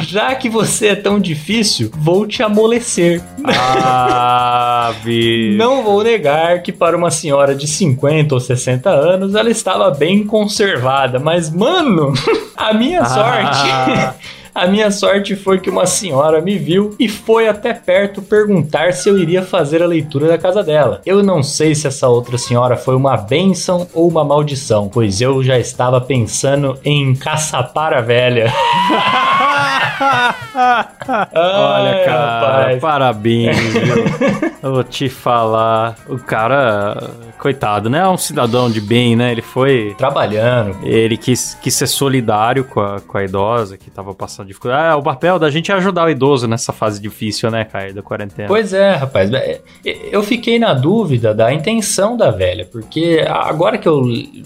[0.00, 3.22] Já que você é tão difícil, vou te amolecer.
[3.44, 4.92] Ah.
[5.56, 10.24] Não vou negar que para uma senhora de 50 ou 60 anos ela estava bem
[10.24, 12.12] conservada, mas mano,
[12.56, 14.22] a minha sorte.
[14.54, 19.08] A minha sorte foi que uma senhora me viu e foi até perto perguntar se
[19.08, 21.00] eu iria fazer a leitura da casa dela.
[21.06, 25.42] Eu não sei se essa outra senhora foi uma bênção ou uma maldição, pois eu
[25.42, 28.52] já estava pensando em caçapar a velha.
[31.34, 32.80] Olha, cara, rapaz.
[32.80, 34.52] parabéns, viu?
[34.62, 35.96] Eu vou te falar.
[36.08, 37.98] O cara, coitado, né?
[37.98, 39.32] É um cidadão de bem, né?
[39.32, 39.94] Ele foi.
[39.98, 40.76] Trabalhando.
[40.84, 44.92] Ele quis, quis ser solidário com a, com a idosa que tava passando dificuldade.
[44.92, 48.02] Ah, o papel da gente é ajudar o idoso nessa fase difícil, né, Caio, da
[48.02, 48.48] quarentena.
[48.48, 49.32] Pois é, rapaz.
[49.32, 54.02] É, Eu fiquei na dúvida da intenção da velha, porque agora que eu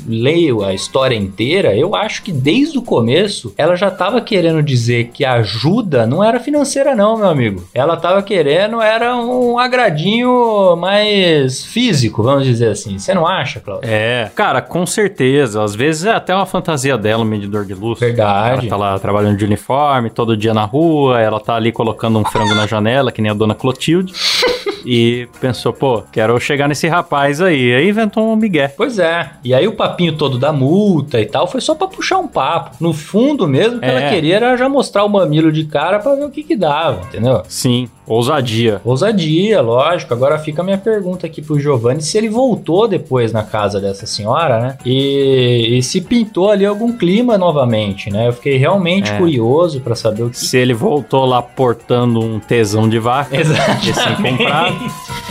[0.07, 5.09] leio a história inteira, eu acho que desde o começo ela já tava querendo dizer
[5.13, 7.65] que a ajuda não era financeira, não, meu amigo.
[7.75, 12.99] Ela tava querendo era um agradinho mais físico, vamos dizer assim.
[12.99, 13.89] Você não acha, Cláudio?
[13.91, 15.63] É, cara, com certeza.
[15.63, 17.99] Às vezes é até uma fantasia dela, um medidor de luz.
[17.99, 18.61] Verdade.
[18.61, 19.67] Ela tá lá trabalhando de uniforme,
[20.15, 23.35] todo dia na rua, ela tá ali colocando um frango na janela, que nem a
[23.35, 24.13] dona Clotilde.
[24.85, 27.75] e pensou, pô, quero chegar nesse rapaz aí.
[27.75, 28.69] Aí inventou um migué.
[28.69, 29.31] Pois é.
[29.43, 32.77] E aí o papinho todo da multa e tal foi só pra puxar um papo.
[32.81, 33.91] No fundo mesmo, o que É.
[33.91, 37.01] ela queria era já mostrar o mamilo de cara pra ver o que que dava,
[37.09, 37.43] entendeu?
[37.49, 38.81] Sim, ousadia.
[38.85, 40.13] Ousadia, lógico.
[40.15, 44.07] Agora fica a minha pergunta aqui pro Giovanni se ele voltou depois na casa dessa
[44.07, 44.79] senhora, né?
[44.85, 48.29] E, e se pintou ali algum clima novamente, né?
[48.29, 49.19] Eu fiquei realmente É.
[49.19, 50.39] curioso pra saber o que.
[50.39, 53.87] Se ele voltou lá portando um tesão de vaca, Exatamente.
[53.93, 54.77] recém-comprado.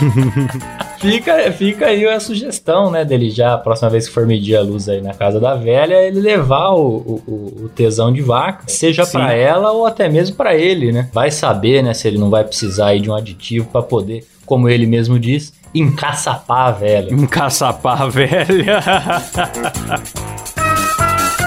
[0.98, 4.62] Fica, fica aí a sugestão, né, dele já, a próxima vez que for medir a
[4.62, 9.06] luz aí na casa da velha, ele levar o, o, o tesão de vaca, seja
[9.06, 11.08] pra ela ou até mesmo pra ele, né?
[11.12, 14.68] Vai saber, né, se ele não vai precisar aí de um aditivo pra poder, como
[14.68, 17.12] ele mesmo diz, encaçapar a velha.
[17.12, 18.80] Encaçapar a velha.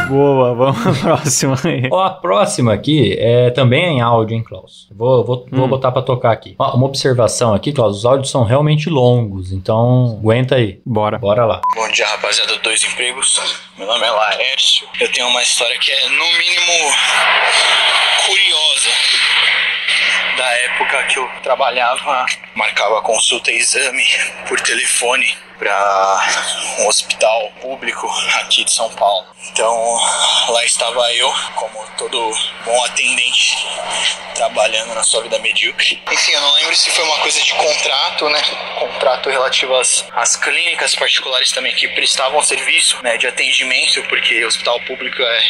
[0.10, 1.88] Boa, vamos pra próxima aí.
[1.92, 4.88] Ó, a próxima aqui é também é em áudio, hein, Klaus?
[4.92, 5.70] Vou, vou, vou Hum.
[5.70, 6.56] botar pra tocar aqui.
[6.58, 10.82] Ó, Uma observação aqui, Klaus, os áudios são realmente longos, então aguenta aí.
[10.86, 11.18] Bora.
[11.20, 11.62] Bora lá.
[11.76, 13.40] Bom dia, rapaziada do Dois Empregos.
[13.78, 14.88] Meu nome é Laércio.
[15.00, 16.92] Eu tenho uma história que é, no mínimo,
[18.26, 18.90] curiosa.
[20.38, 24.04] Da época que eu trabalhava, marcava consulta e exame
[24.48, 26.22] por telefone para
[26.80, 28.08] um hospital público
[28.42, 29.26] aqui de São Paulo.
[29.48, 29.96] Então,
[30.50, 32.34] lá estava eu, como todo
[32.66, 33.56] bom atendente,
[34.36, 36.02] trabalhando na sua vida medíocre.
[36.12, 38.42] Enfim, eu não lembro se foi uma coisa de contrato, né?
[38.80, 44.80] Contrato relativo às, às clínicas particulares também que prestavam serviço né, de atendimento, porque hospital
[44.82, 45.44] público é,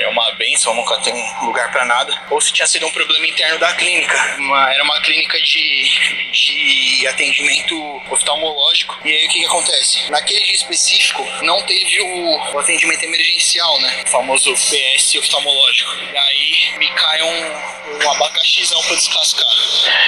[0.00, 2.20] é uma benção, nunca tem lugar para nada.
[2.30, 4.16] Ou se tinha sido um problema interno da clínica.
[4.38, 8.98] Uma- era uma clínica de, de atendimento oftalmológico.
[9.04, 10.10] E aí o que, que acontece?
[10.10, 14.02] Naquele dia específico, não teve o, o atendimento emergencial, né?
[14.06, 15.90] O famoso PS oftalmológico.
[16.12, 19.46] E aí me cai um, um abacaxizão pra descascar.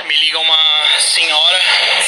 [0.06, 1.60] Me liga uma senhora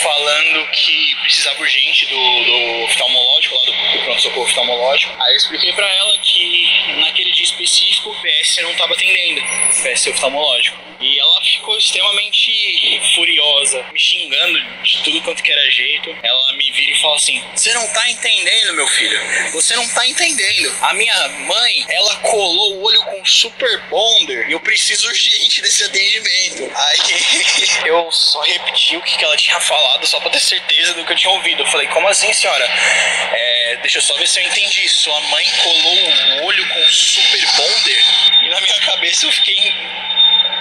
[0.03, 5.15] falando que precisava urgente do, do oftalmológico, lá do, do pronto-socorro oftalmológico.
[5.23, 9.83] Aí eu expliquei pra ela que naquele dia específico o PS não tava atendendo, o
[9.83, 10.79] PS oftalmológico.
[11.01, 16.17] E ela ficou extremamente furiosa, me xingando de tudo quanto que era jeito.
[16.23, 19.19] Ela me vira e fala assim: Você não tá entendendo, meu filho.
[19.53, 20.77] Você não tá entendendo.
[20.83, 25.85] A minha mãe, ela colou o olho com super bonder e eu preciso urgente desse
[25.85, 26.71] atendimento.
[26.75, 26.99] Aí
[27.87, 31.17] eu só repeti o que ela tinha falado só pra ter certeza do que eu
[31.17, 31.63] tinha ouvido.
[31.63, 32.65] Eu falei: Como assim, senhora?
[33.33, 34.89] É, deixa eu só ver se eu entendi.
[34.89, 38.05] Sua mãe colou o olho com super bonder?
[38.43, 39.57] E na minha cabeça eu fiquei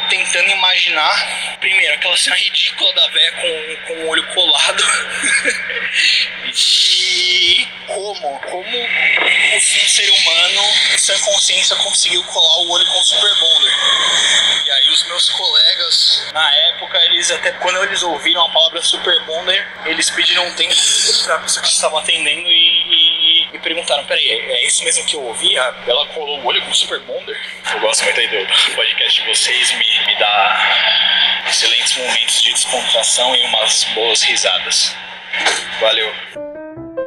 [0.10, 4.84] tentando imaginar, primeiro, aquela cena ridícula da véia com, com o olho colado.
[6.54, 10.62] e como, como um ser humano,
[10.98, 13.74] sem consciência, conseguiu colar o olho com o Super Bonder.
[14.66, 19.20] E aí os meus colegas, na época, eles até quando eles ouviram a palavra Super
[19.26, 20.76] Bonder, eles pediram um tempo
[21.24, 23.15] pra pessoa que estava atendendo e, e,
[23.54, 25.58] e perguntaram, peraí, é, é isso mesmo que eu ouvi?
[25.58, 27.38] A- Ela colou o olho com o Super Bonder?
[27.74, 33.36] Eu gosto muito aí do podcast de vocês, me, me dá excelentes momentos de descontração
[33.36, 34.96] e umas boas risadas.
[35.80, 36.45] Valeu.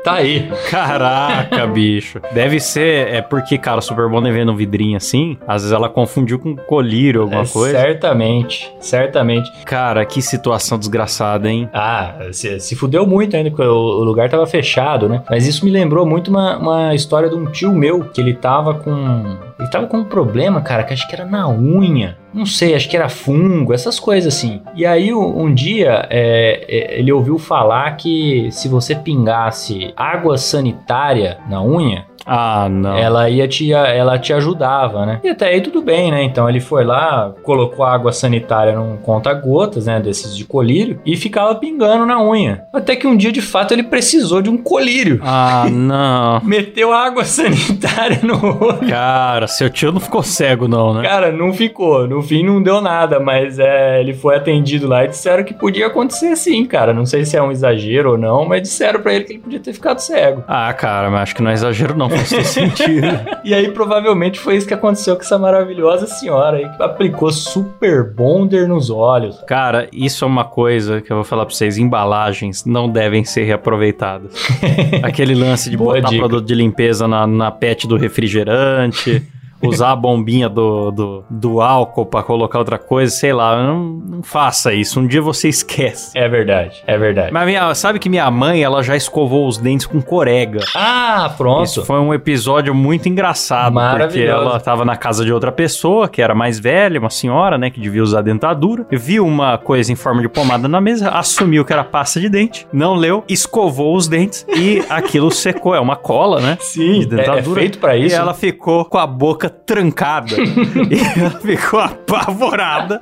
[0.09, 0.49] Tá aí.
[0.71, 2.21] Caraca, bicho.
[2.33, 5.88] Deve ser, é porque, cara, o Super Bonder vendo um vidrinho assim, às vezes ela
[5.88, 7.79] confundiu com colírio, alguma É, coisa.
[7.79, 9.51] Certamente, certamente.
[9.64, 11.68] Cara, que situação desgraçada, hein?
[11.75, 15.23] Ah, se, se fudeu muito ainda, porque o, o lugar tava fechado, né?
[15.29, 18.75] Mas isso me lembrou muito uma, uma história de um tio meu, que ele tava
[18.75, 19.37] com.
[19.59, 22.16] Ele tava com um problema, cara, que acho que era na unha.
[22.33, 24.61] Não sei, acho que era fungo, essas coisas assim.
[24.75, 31.38] E aí, um, dia, é, é, ele ouviu falar que se você pingasse água sanitária
[31.49, 32.94] na unha, Ah, não.
[32.97, 35.21] ela ia te, ela te ajudava, né?
[35.25, 36.23] E até aí tudo bem, né?
[36.23, 39.99] Então ele foi lá, colocou água sanitária num conta-gotas, né?
[39.99, 42.64] Desses de colírio, e ficava pingando na unha.
[42.75, 45.18] Até que um dia, de fato, ele precisou de um colírio.
[45.25, 46.40] Ah, não.
[46.44, 48.87] Meteu água sanitária no olho.
[48.88, 51.02] Cara, seu tio não ficou cego, não, né?
[51.02, 52.06] Cara, não ficou.
[52.06, 55.87] No fim não deu nada, mas é, ele foi atendido lá e disseram que podia
[55.87, 56.92] acontecer sim, cara.
[56.92, 59.61] Não sei se é um exagero ou não, mas disseram pra ele que ele podia
[59.61, 60.44] ter ficado cego.
[60.46, 62.08] Ah, cara, mas acho que não é exagero, não.
[62.08, 63.08] Faz todo sentido.
[63.44, 68.04] E aí, provavelmente, foi isso que aconteceu com essa maravilhosa senhora aí, que aplicou Super
[68.12, 69.42] Bonder nos olhos.
[69.46, 73.44] Cara, isso é uma coisa que eu vou falar pra vocês: embalagens não devem ser
[73.44, 74.34] reaproveitadas.
[75.02, 76.20] Aquele lance de Boa botar dica.
[76.20, 79.22] produto de limpeza na, na pet do refrigerante.
[79.62, 84.23] Usar a bombinha do, do, do álcool pra colocar outra coisa, sei lá, não, não
[84.23, 85.01] faça isso.
[85.01, 86.12] Um dia você esquece.
[86.16, 87.33] É verdade, é verdade.
[87.33, 90.61] Mas minha, sabe que minha mãe, ela já escovou os dentes com corega.
[90.75, 91.64] Ah, pronto.
[91.64, 96.23] Isso foi um episódio muito engraçado, porque ela tava na casa de outra pessoa, que
[96.23, 100.23] era mais velha, uma senhora, né, que devia usar dentadura, viu uma coisa em forma
[100.23, 104.47] de pomada na mesa, assumiu que era pasta de dente, não leu, escovou os dentes
[104.57, 106.59] e aquilo secou, é uma cola, né?
[106.61, 107.61] Sim, de é- é dentadura.
[107.61, 108.14] feito pra isso.
[108.14, 110.37] E ela ficou com a boca trancada.
[110.40, 113.00] e ela ficou apavorada.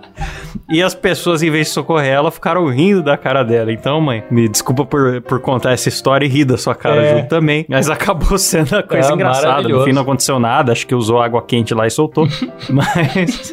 [0.68, 3.72] E as pessoas, em vez de socorrer ela, ficaram rindo da cara dela.
[3.72, 7.16] Então, mãe, me desculpa por, por contar essa história e rir da sua cara É.
[7.16, 7.64] junto também.
[7.68, 9.68] Mas acabou sendo a coisa É, engraçada.
[9.68, 10.72] No fim não aconteceu nada.
[10.72, 12.26] Acho que usou água quente lá e soltou.
[12.70, 13.52] mas.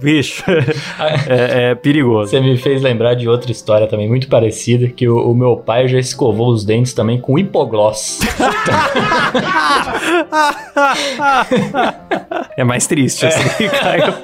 [0.00, 0.44] Bicho,
[1.28, 2.30] é, é perigoso.
[2.30, 5.88] Você me fez lembrar de outra história também muito parecida, que o, o meu pai
[5.88, 8.18] já escovou os dentes também com hipogloss.
[12.56, 14.14] é mais triste, assim, Caio.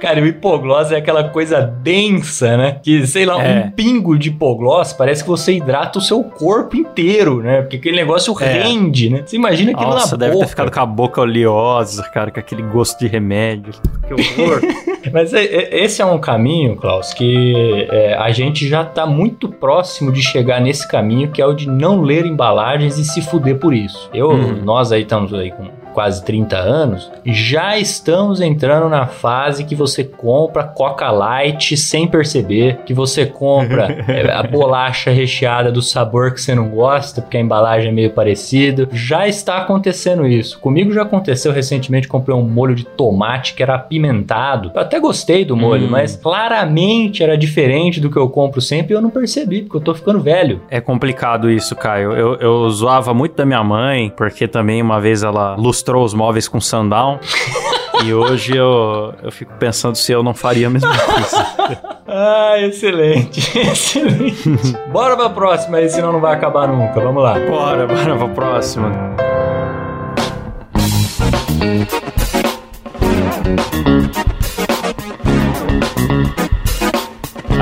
[0.00, 2.78] Cara, o hipogloss é aquela coisa densa, né?
[2.82, 3.64] Que, sei lá, É.
[3.66, 7.62] um pingo de hipogloss parece que você hidrata o seu corpo inteiro, né?
[7.62, 8.62] Porque aquele negócio É.
[8.62, 9.22] rende, né?
[9.24, 10.46] Você imagina aquilo Nossa, na deve boca.
[10.46, 13.72] ter ficado com a boca oleosa, cara, com aquele gosto de remédio.
[14.06, 14.60] Que horror.
[15.12, 19.48] Mas é- é- esse é um caminho, Klaus, que é, a gente já tá muito
[19.48, 23.56] próximo de chegar nesse caminho, que é o de não ler embalagens e se fuder
[23.58, 24.10] por isso.
[24.12, 24.62] Eu, Uhum.
[24.64, 25.64] nós aí estamos aí com
[26.00, 32.78] quase 30 anos, já estamos entrando na fase que você compra Coca Light sem perceber,
[32.86, 37.40] que você compra é, a bolacha recheada do sabor que você não gosta, porque a
[37.40, 38.88] embalagem é meio parecida.
[38.90, 40.58] Já está acontecendo isso.
[40.58, 44.70] Comigo já aconteceu recentemente, comprei um molho de tomate que era apimentado.
[44.74, 45.90] Eu até gostei do molho, Hum.
[45.90, 49.80] mas claramente era diferente do que eu compro sempre e eu não percebi, porque eu
[49.82, 50.62] tô ficando velho.
[50.70, 52.12] É complicado isso, Caio.
[52.12, 56.48] Eu, eu zoava muito da minha mãe, porque também uma vez ela lustrou os móveis
[56.48, 57.18] com sundown.
[58.04, 61.46] e hoje eu, eu fico pensando se eu não faria a mesma coisa.
[62.06, 64.48] Ah, excelente, excelente.
[64.92, 67.00] Bora pra próxima aí, senão não vai acabar nunca.
[67.00, 67.34] Vamos lá.
[67.38, 68.90] Bora, bora pra próxima.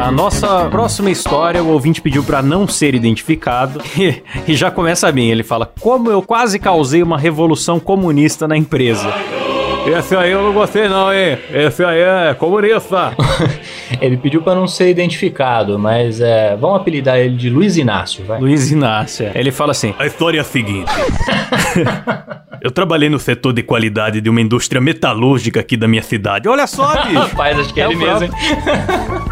[0.00, 5.10] A nossa próxima história, o ouvinte pediu pra não ser identificado e, e já começa
[5.10, 5.30] bem.
[5.30, 9.12] Ele fala: Como eu quase causei uma revolução comunista na empresa.
[9.86, 11.38] Esse aí eu não gostei, não, hein?
[11.50, 13.12] Esse aí é comunista.
[14.00, 18.38] Ele pediu pra não ser identificado, mas é, vamos apelidar ele de Luiz Inácio, vai.
[18.38, 19.30] Luiz Inácio.
[19.34, 20.92] Ele fala assim: A história é a seguinte.
[22.60, 26.48] Eu trabalhei no setor de qualidade de uma indústria metalúrgica aqui da minha cidade.
[26.48, 27.18] Olha só, bicho.
[27.18, 28.30] Rapaz, acho que é, É ele mesmo, hein?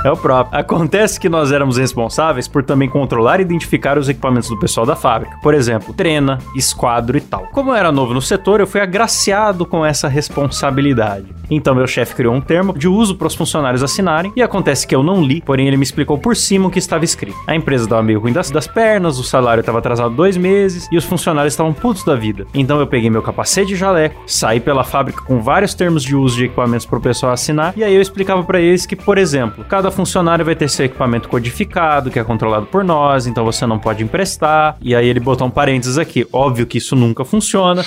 [0.04, 0.58] É o próprio.
[0.58, 4.94] Acontece que nós éramos responsáveis por também controlar e identificar os equipamentos do pessoal da
[4.94, 5.36] fábrica.
[5.42, 7.46] Por exemplo, trena, esquadro e tal.
[7.52, 11.26] Como eu era novo no setor, eu fui agraciado com essa responsabilidade.
[11.50, 14.94] Então meu chefe criou um termo de uso para os funcionários assinarem e acontece que
[14.94, 17.36] eu não li, porém ele me explicou por cima o que estava escrito.
[17.46, 20.96] A empresa estava meio ruim das, das pernas, o salário estava atrasado dois meses e
[20.96, 22.46] os funcionários estavam putos da vida.
[22.52, 26.36] Então eu peguei meu capacete e jaleco, saí pela fábrica com vários termos de uso
[26.36, 29.64] de equipamentos para o pessoal assinar e aí eu explicava para eles que, por exemplo,
[29.64, 33.78] cada funcionário vai ter seu equipamento codificado, que é controlado por nós, então você não
[33.78, 34.76] pode emprestar.
[34.80, 36.26] E aí ele botou um parênteses aqui.
[36.32, 37.84] Óbvio que isso nunca funciona.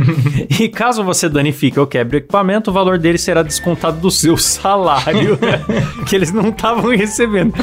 [0.60, 4.36] e caso você danifique ou quebre o equipamento, o valor dele será descontado do seu
[4.36, 5.38] salário,
[6.06, 7.54] que eles não estavam recebendo.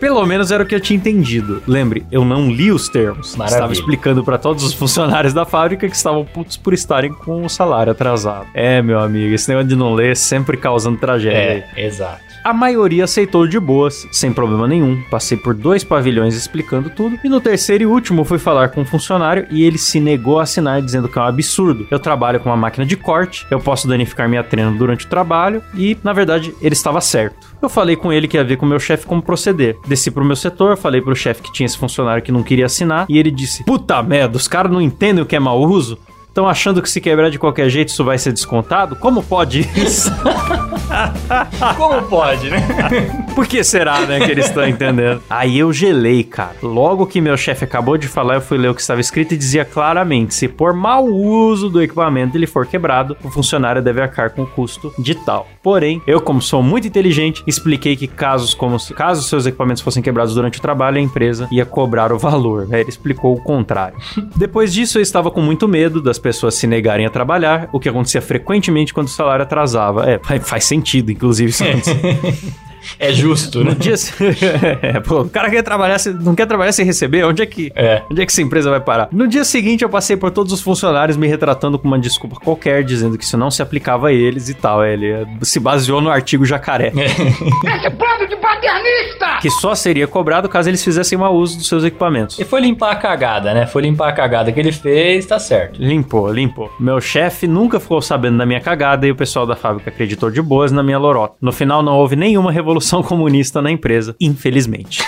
[0.00, 1.60] Pelo menos era o que eu tinha entendido.
[1.66, 3.34] Lembre, eu não li os termos.
[3.34, 3.56] Maravilha.
[3.56, 7.48] Estava explicando para todos os funcionários da fábrica que estavam putos por estarem com o
[7.48, 8.46] salário atrasado.
[8.54, 11.66] É, meu amigo, esse negócio de não ler sempre causando tragédia.
[11.76, 12.28] É, exato.
[12.44, 15.02] A maioria aceitou de boas, sem problema nenhum.
[15.10, 17.18] Passei por dois pavilhões explicando tudo.
[17.22, 20.44] E no terceiro e último fui falar com um funcionário e ele se negou a
[20.44, 21.86] assinar, dizendo que é um absurdo.
[21.90, 25.62] Eu trabalho com uma máquina de corte, eu posso danificar minha treina durante o trabalho
[25.74, 27.48] e, na verdade, ele estava certo.
[27.60, 29.76] Eu falei com ele que ia ver com o meu chefe como proceder.
[29.86, 33.06] Desci pro meu setor, falei pro chefe que tinha esse funcionário que não queria assinar
[33.08, 35.98] e ele disse: Puta merda, os caras não entendem o que é mau uso?
[36.38, 38.94] Estão achando que se quebrar de qualquer jeito isso vai ser descontado?
[38.94, 40.08] Como pode isso?
[41.76, 42.60] Como pode, né?
[43.34, 45.20] Por que será, né, que eles estão entendendo?
[45.28, 46.54] Aí eu gelei, cara.
[46.62, 49.36] Logo que meu chefe acabou de falar, eu fui ler o que estava escrito e
[49.36, 54.30] dizia claramente: se por mau uso do equipamento ele for quebrado, o funcionário deve arcar
[54.30, 55.46] com o custo de tal.
[55.62, 60.34] Porém, eu, como sou muito inteligente, expliquei que casos como caso seus equipamentos fossem quebrados
[60.34, 62.68] durante o trabalho, a empresa ia cobrar o valor.
[62.72, 63.98] Ele explicou o contrário.
[64.36, 67.88] Depois disso, eu estava com muito medo das pessoas se negarem a trabalhar, o que
[67.88, 70.08] acontecia frequentemente quando o salário atrasava.
[70.10, 71.64] É, faz- faz sentido, inclusive, isso
[72.98, 73.70] É justo, né?
[73.70, 73.94] no dia...
[74.82, 77.24] é, pô, o cara quer trabalhar, se- não quer trabalhar sem receber?
[77.24, 77.72] Onde é que...
[77.74, 78.02] É.
[78.10, 79.08] Onde é que essa empresa vai parar?
[79.12, 82.82] No dia seguinte, eu passei por todos os funcionários me retratando com uma desculpa qualquer,
[82.84, 84.82] dizendo que isso não se aplicava a eles e tal.
[84.82, 86.92] É, Ele eh, se baseou no artigo jacaré.
[86.96, 89.38] Esse bando de paternista!
[89.40, 92.38] Que só seria cobrado caso eles fizessem mau uso dos seus equipamentos.
[92.38, 93.66] E foi limpar a cagada, né?
[93.66, 95.80] Foi limpar a cagada que ele fez, tá certo.
[95.80, 96.70] Limpou, limpou.
[96.78, 100.40] Meu chefe nunca ficou sabendo da minha cagada e o pessoal da fábrica acreditou de
[100.42, 101.34] boas na minha lorota.
[101.40, 102.67] No final, não houve nenhuma revolução
[103.02, 105.02] comunista na empresa, infelizmente.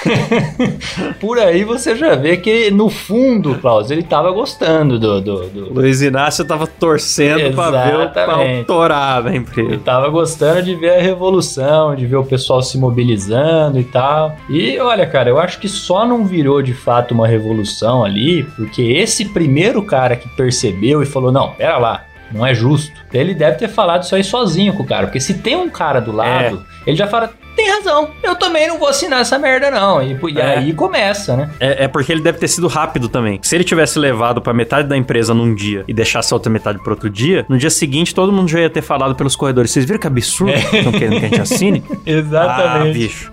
[1.20, 5.20] Por aí você já vê que, no fundo, Klaus, ele tava gostando do.
[5.20, 9.78] do, do- Luiz Inácio tava torcendo pra ver o pau torar na Ele empresa.
[9.84, 14.36] tava gostando de ver a revolução, de ver o pessoal se mobilizando e tal.
[14.48, 18.82] E olha, cara, eu acho que só não virou de fato uma revolução ali, porque
[18.82, 22.04] esse primeiro cara que percebeu e falou: não, pera lá.
[22.32, 22.92] Não é justo.
[23.12, 25.08] Ele deve ter falado isso aí sozinho com o cara.
[25.08, 27.30] Porque se tem um cara do lado, ele já fala.
[27.56, 30.00] Tem razão, eu também não vou assinar essa merda, não.
[30.00, 30.58] E, e É.
[30.58, 31.50] aí começa, né?
[31.60, 33.38] É, é porque ele deve ter sido rápido também.
[33.42, 36.78] Se ele tivesse levado pra metade da empresa num dia e deixasse a outra metade
[36.78, 39.70] pro outro dia, no dia seguinte todo mundo já ia ter falado pelos corredores.
[39.72, 40.52] Vocês viram que absurdo?
[40.54, 41.82] Estão querendo que a gente assine?
[42.32, 43.30] Ah, bicho.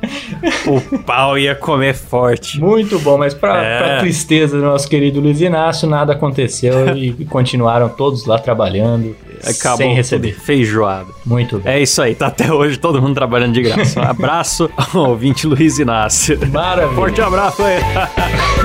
[0.65, 2.59] O pau ia comer forte.
[2.59, 3.77] Muito bom, mas pra, É.
[3.77, 9.77] pra tristeza do nosso querido Luiz Inácio, nada aconteceu e continuaram todos lá trabalhando Acabou
[9.77, 10.33] sem receber.
[10.33, 11.07] Feijoada.
[11.25, 11.73] Muito bem.
[11.73, 13.99] É isso aí, tá até hoje todo mundo trabalhando de graça.
[13.99, 16.39] Um abraço ao ouvinte Luiz Inácio.
[16.51, 16.95] Maravilha.
[16.95, 17.77] Forte abraço aí.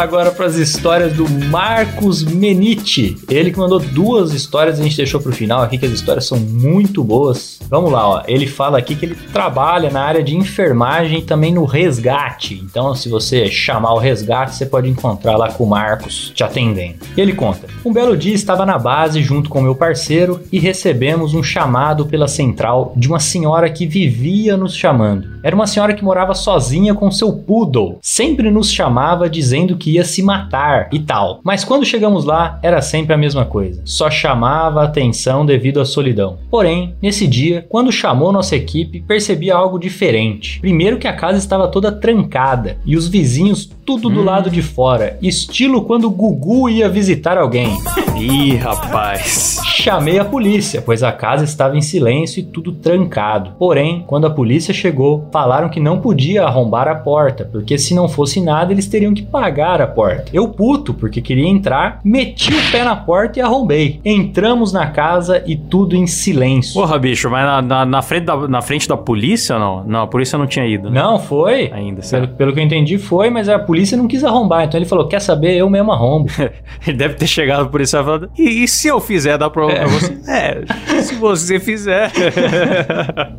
[0.00, 3.16] agora para as histórias do Marcos Menite.
[3.28, 6.38] Ele que mandou duas histórias, a gente deixou pro final aqui, que as histórias são
[6.38, 7.58] muito boas.
[7.68, 8.22] Vamos lá, ó.
[8.26, 12.54] Ele fala aqui que ele trabalha na área de enfermagem e também no resgate.
[12.64, 16.98] Então, se você chamar o resgate, você pode encontrar lá com o Marcos te atendendo.
[17.16, 21.42] Ele conta: Um belo dia estava na base junto com meu parceiro e recebemos um
[21.42, 25.38] chamado pela central de uma senhora que vivia nos chamando.
[25.42, 27.98] Era uma senhora que morava sozinha com seu poodle.
[28.00, 31.40] Sempre nos chamava dizendo que ia se matar e tal.
[31.42, 33.82] Mas quando chegamos lá, era sempre a mesma coisa.
[33.84, 36.38] Só chamava atenção devido à solidão.
[36.50, 40.60] Porém, nesse dia, quando chamou nossa equipe, percebi algo diferente.
[40.60, 45.16] Primeiro que a casa estava toda trancada e os vizinhos tudo do lado de fora,
[45.22, 47.74] estilo quando o Gugu ia visitar alguém.
[48.18, 49.62] Ih, rapaz.
[49.64, 53.52] Chamei a polícia, pois a casa estava em silêncio e tudo trancado.
[53.58, 58.10] Porém, quando a polícia chegou, falaram que não podia arrombar a porta, porque se não
[58.10, 60.26] fosse nada, eles teriam que pagar a porta.
[60.34, 64.00] Eu puto, porque queria entrar, meti o pé na porta e arrombei.
[64.04, 66.74] Entramos na casa e tudo em silêncio.
[66.74, 69.82] Porra, bicho, mas na, na, na frente, da, na frente da polícia não?
[69.84, 70.90] Não, a polícia não tinha ido.
[70.90, 71.00] né?
[71.00, 71.70] Não, foi.
[71.72, 72.34] Ainda, Pelo, certo?
[72.34, 74.64] pelo que eu entendi, foi, mas a polícia não quis arrombar.
[74.64, 75.56] Então ele falou: Quer saber?
[75.56, 76.30] Eu mesmo arrombo.
[76.86, 79.80] Ele deve ter chegado por isso e falado: e, e se eu fizer, dá problema
[79.80, 80.18] pra você?
[80.28, 82.12] É, se você fizer.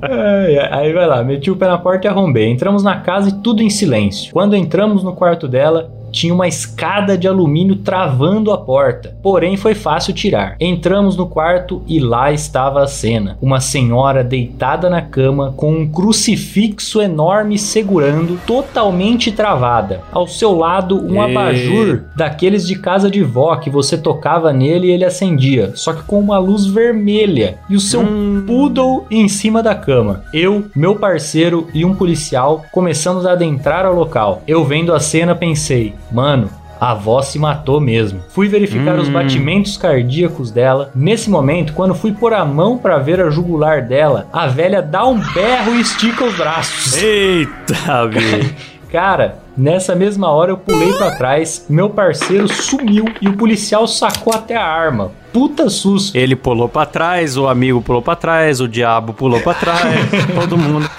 [0.02, 2.50] Ai, ai, Aí vai lá, meti o pé na porta e arrombei.
[2.50, 4.34] Entramos na casa e tudo em silêncio.
[4.34, 9.16] Quando entramos no quarto dela, tinha uma escada de alumínio travando a porta.
[9.22, 10.56] Porém, foi fácil tirar.
[10.60, 15.88] Entramos no quarto e lá estava a cena: uma senhora deitada na cama com um
[15.88, 20.02] crucifixo enorme segurando, totalmente travada.
[20.12, 21.32] Ao seu lado, um Ei.
[21.32, 26.04] abajur daqueles de casa de vó que você tocava nele e ele acendia, só que
[26.04, 27.58] com uma luz vermelha.
[27.70, 28.04] E o seu
[28.46, 30.24] poodle em cima da cama.
[30.34, 34.42] Eu, meu parceiro e um policial começamos a adentrar ao local.
[34.48, 36.50] Eu vendo a cena pensei, mano.
[36.80, 38.22] A avó se matou mesmo.
[38.30, 40.92] Fui verificar os batimentos cardíacos dela.
[40.96, 45.06] Nesse momento, quando fui pôr a mão pra ver a jugular dela, a velha dá
[45.06, 46.96] um berro e estica os braços.
[46.96, 48.56] Eita, bicho.
[48.90, 54.34] Cara, nessa mesma hora eu pulei pra trás, meu parceiro sumiu e o policial sacou
[54.34, 55.12] até a arma.
[55.32, 56.18] Puta susto.
[56.18, 60.10] Ele pulou pra trás, o amigo pulou pra trás, o diabo pulou pra trás,
[60.40, 60.90] todo mundo.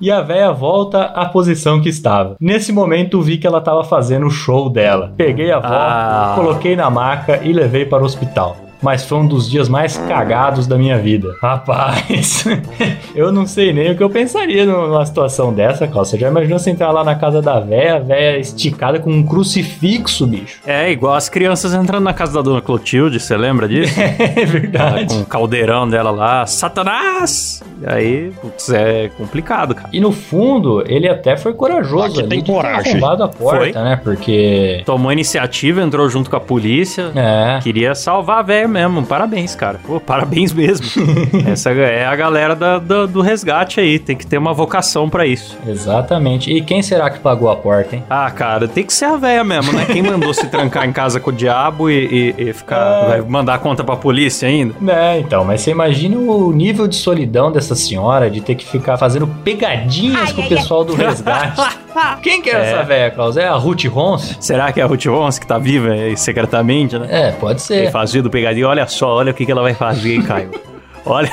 [0.00, 2.36] E a véia volta à posição que estava.
[2.40, 5.12] Nesse momento vi que ela tava fazendo o show dela.
[5.16, 6.32] Peguei a avó, Ah.
[6.36, 8.56] coloquei na maca e levei para o hospital.
[8.82, 11.34] Mas foi um dos dias mais cagados da minha vida.
[11.40, 12.44] Rapaz,
[13.14, 16.04] eu não sei nem o que eu pensaria numa situação dessa, Carl.
[16.04, 20.26] Você já imaginou você entrar lá na casa da véia, véia esticada com um crucifixo,
[20.26, 20.60] bicho?
[20.66, 23.92] É, igual as crianças entrando na casa da dona Clotilde, você lembra disso?
[24.42, 25.14] É verdade.
[25.14, 27.62] Com o caldeirão dela lá, Satanás!
[27.80, 29.88] E aí, putz, é complicado, cara.
[29.92, 32.92] E no fundo, ele até foi corajoso Aqui ali tem coragem.
[32.92, 33.72] arrombado a porta, Foi.
[33.72, 34.00] né?
[34.02, 34.82] Porque...
[34.86, 37.10] Tomou a iniciativa, entrou junto com a polícia.
[37.14, 37.58] É.
[37.62, 39.04] Queria salvar a velha mesmo.
[39.06, 39.78] Parabéns, cara.
[39.86, 40.86] Pô, parabéns mesmo.
[41.46, 43.98] Essa é a galera da- do, do resgate aí.
[43.98, 45.56] Tem que ter uma vocação pra isso.
[45.66, 46.50] Exatamente.
[46.52, 48.04] E quem será que pagou a porta, hein?
[48.08, 49.84] Ah, cara, tem que ser a velha mesmo, né?
[49.84, 53.04] Quem mandou se trancar em casa com o diabo e, e- e ficar.
[53.04, 53.08] É.
[53.08, 54.74] Vai mandar conta pra polícia ainda?
[54.92, 58.96] É, então, mas você imagina o nível de solidão dessa senhora de ter que ficar
[58.96, 61.60] fazendo pegadinhas com o pessoal do resgate.
[62.22, 62.70] Quem que é, É.
[62.72, 63.36] essa velha, Klaus?
[63.36, 64.36] É a Ruth Rons?
[64.40, 67.06] Será que é a Ruth Rons que tá viva aí secretamente, né?
[67.10, 67.90] É, pode ser.
[67.90, 68.66] fazido pegadinha.
[68.68, 70.50] Olha só, olha o que, que ela vai fazer, hein, Caio.
[71.04, 71.30] Olha,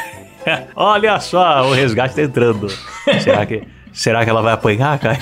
[0.76, 2.68] olha só, o resgate tá entrando.
[3.22, 3.62] Será que,
[3.94, 5.20] será que ela vai apanhar, Caio?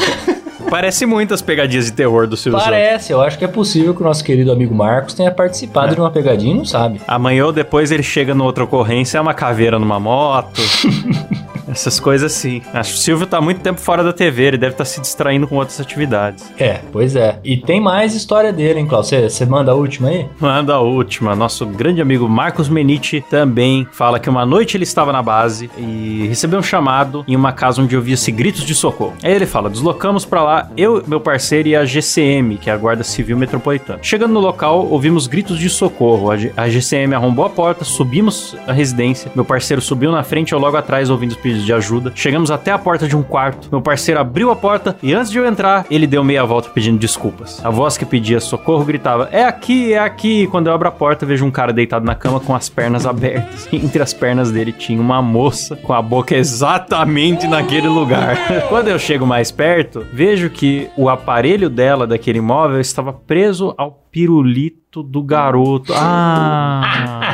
[0.70, 2.60] Parece muitas pegadinhas de terror do Silvio.
[2.62, 5.96] Parece, eu acho que é possível que o nosso querido amigo Marcos tenha participado É.
[5.96, 7.02] de uma pegadinha e não sabe.
[7.08, 10.62] Amanhã ou depois ele chega numa outra ocorrência, é uma caveira numa moto.
[11.68, 12.62] Essas coisas sim.
[12.74, 15.48] Acho que o Silvio tá muito tempo fora da TV, ele deve estar se distraindo
[15.48, 16.52] com outras atividades.
[16.58, 17.40] É, pois é.
[17.44, 19.10] E tem mais história dele, hein, Klaus?
[19.10, 20.28] Você manda a última aí?
[20.40, 21.36] Manda a última.
[21.36, 26.26] Nosso grande amigo Marcos Menite também fala que uma noite ele estava na base e
[26.28, 29.14] recebeu um chamado em uma casa onde ouvia-se gritos de socorro.
[29.24, 32.78] Aí ele fala: deslocamos para lá, eu, meu parceiro e a GCM, que é a
[32.78, 34.00] Guarda Civil Metropolitana.
[34.02, 36.30] Chegando no local, ouvimos gritos de socorro.
[36.32, 39.32] A GCM arrombou a porta, subimos a residência.
[39.36, 42.12] Meu parceiro subiu na frente, eu logo atrás ouvindo os pedidos de ajuda.
[42.16, 43.70] Chegamos até a porta de um quarto.
[43.72, 46.98] Meu parceiro abriu a porta e antes de eu entrar, ele deu meia volta pedindo
[46.98, 47.64] desculpas.
[47.64, 50.48] A voz que pedia socorro gritava: É aqui, é aqui.
[50.48, 53.68] Quando eu abro a porta, vejo um cara deitado na cama com as pernas abertas.
[53.72, 58.38] E entre as pernas dele tinha uma moça com a boca exatamente naquele lugar.
[58.70, 64.07] Quando eu chego mais perto, vejo que o aparelho dela daquele imóvel estava preso ao
[64.12, 65.94] pirulito do garoto.
[65.96, 66.84] Ah!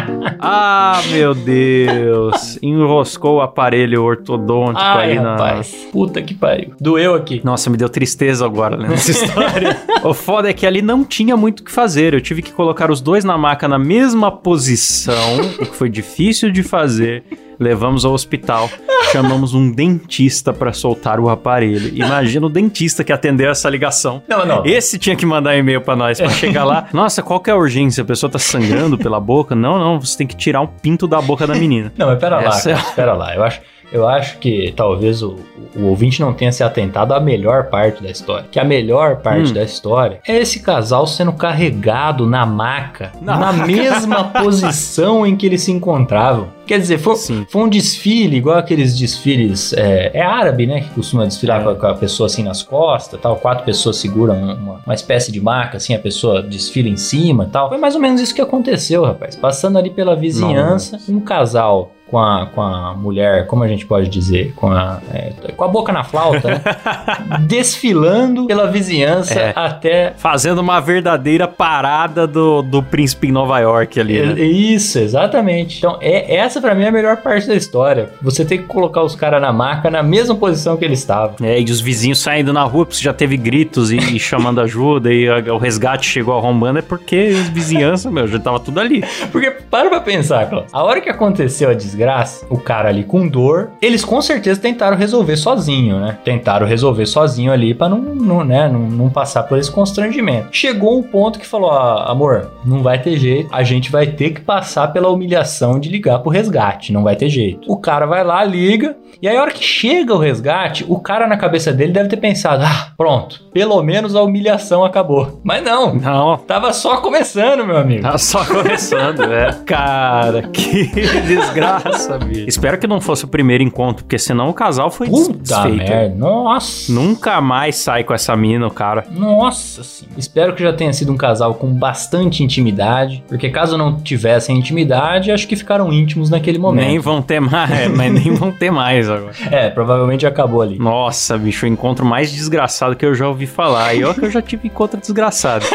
[0.45, 2.59] Ah, meu Deus!
[2.61, 5.31] Enroscou o aparelho ortodôntico Ai, aí na.
[5.31, 5.87] rapaz.
[5.91, 6.73] Puta que pariu.
[6.81, 7.39] Doeu aqui.
[7.45, 9.77] Nossa, me deu tristeza agora lendo essa história.
[10.03, 12.13] o foda é que ali não tinha muito o que fazer.
[12.13, 16.51] Eu tive que colocar os dois na maca na mesma posição, o que foi difícil
[16.51, 17.23] de fazer.
[17.63, 18.69] Levamos ao hospital,
[19.13, 21.89] chamamos um dentista pra soltar o aparelho.
[21.95, 24.21] Imagina o dentista que atendeu essa ligação.
[24.27, 24.65] Não, não.
[24.65, 26.87] Esse tinha que mandar e-mail pra nós pra chegar lá.
[26.93, 28.01] Nossa, qual que é a urgência?
[28.01, 29.55] A pessoa tá sangrando pela boca?
[29.55, 31.93] Não, não, você tem que tirar um pinto da boca da menina.
[31.97, 33.33] Não, mas pera lá, Essa é- cara, pera lá.
[33.33, 33.61] Eu acho,
[33.93, 35.37] eu acho que talvez o,
[35.75, 38.45] o ouvinte não tenha se atentado à melhor parte da história.
[38.51, 39.53] Que a melhor parte Hum.
[39.53, 43.67] da história é esse casal sendo carregado na maca, Na na, maca.
[43.67, 46.47] mesma posição em que eles se encontravam.
[46.65, 47.15] Quer dizer, foi,
[47.49, 49.73] foi um desfile, igual aqueles desfiles.
[49.73, 50.79] É, é árabe, né?
[50.81, 51.63] Que costuma desfilar É.
[51.63, 53.35] com, a, com a pessoa assim nas costas tal.
[53.35, 57.67] Quatro pessoas seguram uma, uma espécie de maca, assim, a pessoa desfila em cima tal.
[57.69, 59.35] Foi mais ou menos isso que aconteceu, rapaz.
[59.35, 61.91] Passando ali pela vizinhança, um casal.
[62.13, 64.53] Com a, com a mulher, como a gente pode dizer?
[64.55, 66.61] Com a, é, com a boca na flauta, né?
[67.47, 69.53] Desfilando pela vizinhança É.
[69.55, 74.39] até Fazendo uma verdadeira parada do, do príncipe em Nova York ali, né?
[74.39, 75.79] É- Isso, exatamente.
[75.79, 78.09] Então, é, essa pra mim é a melhor parte da história.
[78.21, 81.35] Você tem que colocar os caras na maca na mesma posição que eles estavam.
[81.41, 85.11] É, e os vizinhos saindo na rua porque já teve gritos e, e chamando ajuda
[85.11, 89.03] e a- o resgate chegou arrombando é porque os vizinhança, meu, já tava tudo ali.
[89.31, 90.67] Porque para pra pensar, Klaus.
[90.71, 92.02] A hora que aconteceu a desgraça,
[92.49, 96.17] o cara ali com dor, eles com certeza tentaram resolver sozinho, né?
[96.23, 100.49] Tentaram resolver sozinho ali pra não, não, né, não, não passar por esse constrangimento.
[100.51, 104.31] Chegou um ponto que falou: ah, amor, não vai ter jeito, a gente vai ter
[104.31, 107.71] que passar pela humilhação de ligar pro resgate, não vai ter jeito.
[107.71, 111.27] O cara vai lá, liga, e aí a hora que chega o resgate, o cara
[111.27, 115.39] na cabeça dele deve ter pensado: ah, pronto, pelo menos a humilhação acabou.
[115.43, 118.01] Mas não, Não, tava só começando, meu amigo.
[118.01, 119.49] tá só começando, né?
[119.65, 120.87] Cara, que
[121.27, 121.92] desgraça,
[122.25, 122.45] bicho.
[122.47, 125.77] Espero que não fosse o primeiro encontro, porque senão o casal foi Puta desfeito.
[125.77, 126.91] merda, nossa.
[126.91, 129.05] Nunca mais sai com essa mina, o cara.
[129.11, 130.17] Nossa senhora.
[130.17, 135.31] Espero que já tenha sido um casal com bastante intimidade, porque caso não tivessem intimidade,
[135.31, 136.85] acho que ficaram íntimos naquele momento.
[136.85, 139.33] Nem vão ter mais, é, mas nem vão ter mais agora.
[139.51, 140.77] É, provavelmente acabou ali.
[140.77, 143.93] Nossa, bicho, o encontro mais desgraçado que eu já ouvi falar.
[143.93, 145.65] E olha que eu já tive encontro desgraçado.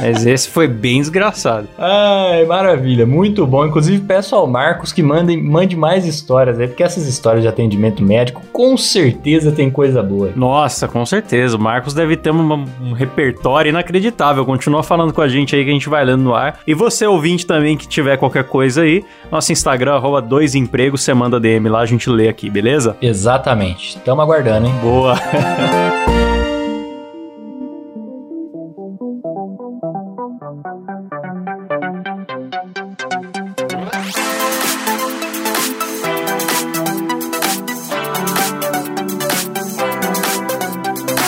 [0.00, 1.68] Mas esse foi bem desgraçado.
[1.78, 3.64] Ai, maravilha, muito bom.
[3.64, 8.02] Inclusive, peço ao Marcos que mandem, mande mais histórias aí, porque essas histórias de atendimento
[8.02, 10.30] médico com certeza tem coisa boa.
[10.34, 11.56] Nossa, com certeza.
[11.56, 14.44] O Marcos deve ter uma- um repertório inacreditável.
[14.44, 16.58] Continua falando com a gente aí que a gente vai lendo no ar.
[16.66, 21.14] E você, ouvinte também, que tiver qualquer coisa aí, nosso Instagram, arroba dois empregos, você
[21.14, 22.96] manda DM lá, a gente lê aqui, beleza?
[23.00, 23.96] Exatamente.
[23.96, 24.74] Estamos aguardando, hein?
[24.82, 25.14] Boa.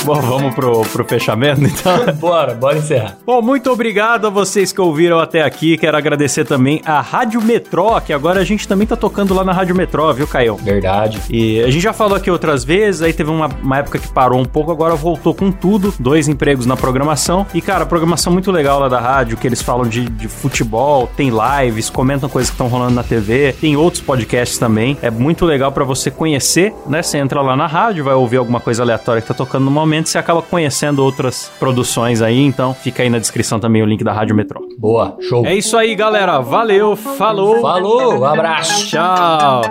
[0.08, 2.12] Bom, vamos pro, pro fechamento, então?
[2.16, 3.18] bora, bora encerrar.
[3.26, 5.76] Bom, muito obrigado a vocês que ouviram até aqui.
[5.76, 9.52] Quero agradecer também a Rádio Metrô, que agora a gente também tá tocando lá na
[9.52, 10.56] Rádio Metrô, viu, Caio?
[10.56, 11.20] Verdade.
[11.28, 14.40] E a gente já falou aqui outras vezes, aí teve uma, uma época que parou
[14.40, 15.92] um pouco, agora voltou com tudo.
[15.98, 17.46] Dois empregos na programação.
[17.52, 21.06] E, cara, a programação muito legal lá da rádio, que eles falam de, de futebol,
[21.16, 24.96] tem lives, comentam coisas que estão rolando na TV, tem outros podcasts também.
[25.02, 27.02] É muito legal pra você conhecer, né?
[27.02, 29.97] Você entra lá na rádio, vai ouvir alguma coisa aleatória que tá tocando no momento,
[30.06, 34.12] você acaba conhecendo outras produções aí, então fica aí na descrição também o link da
[34.12, 34.60] Rádio Metrô.
[34.78, 35.44] Boa, show.
[35.46, 36.40] É isso aí, galera.
[36.40, 37.60] Valeu, falou.
[37.60, 38.88] Falou, abraço.
[38.88, 39.62] Tchau.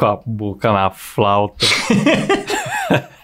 [0.00, 1.66] Com a boca na flauta.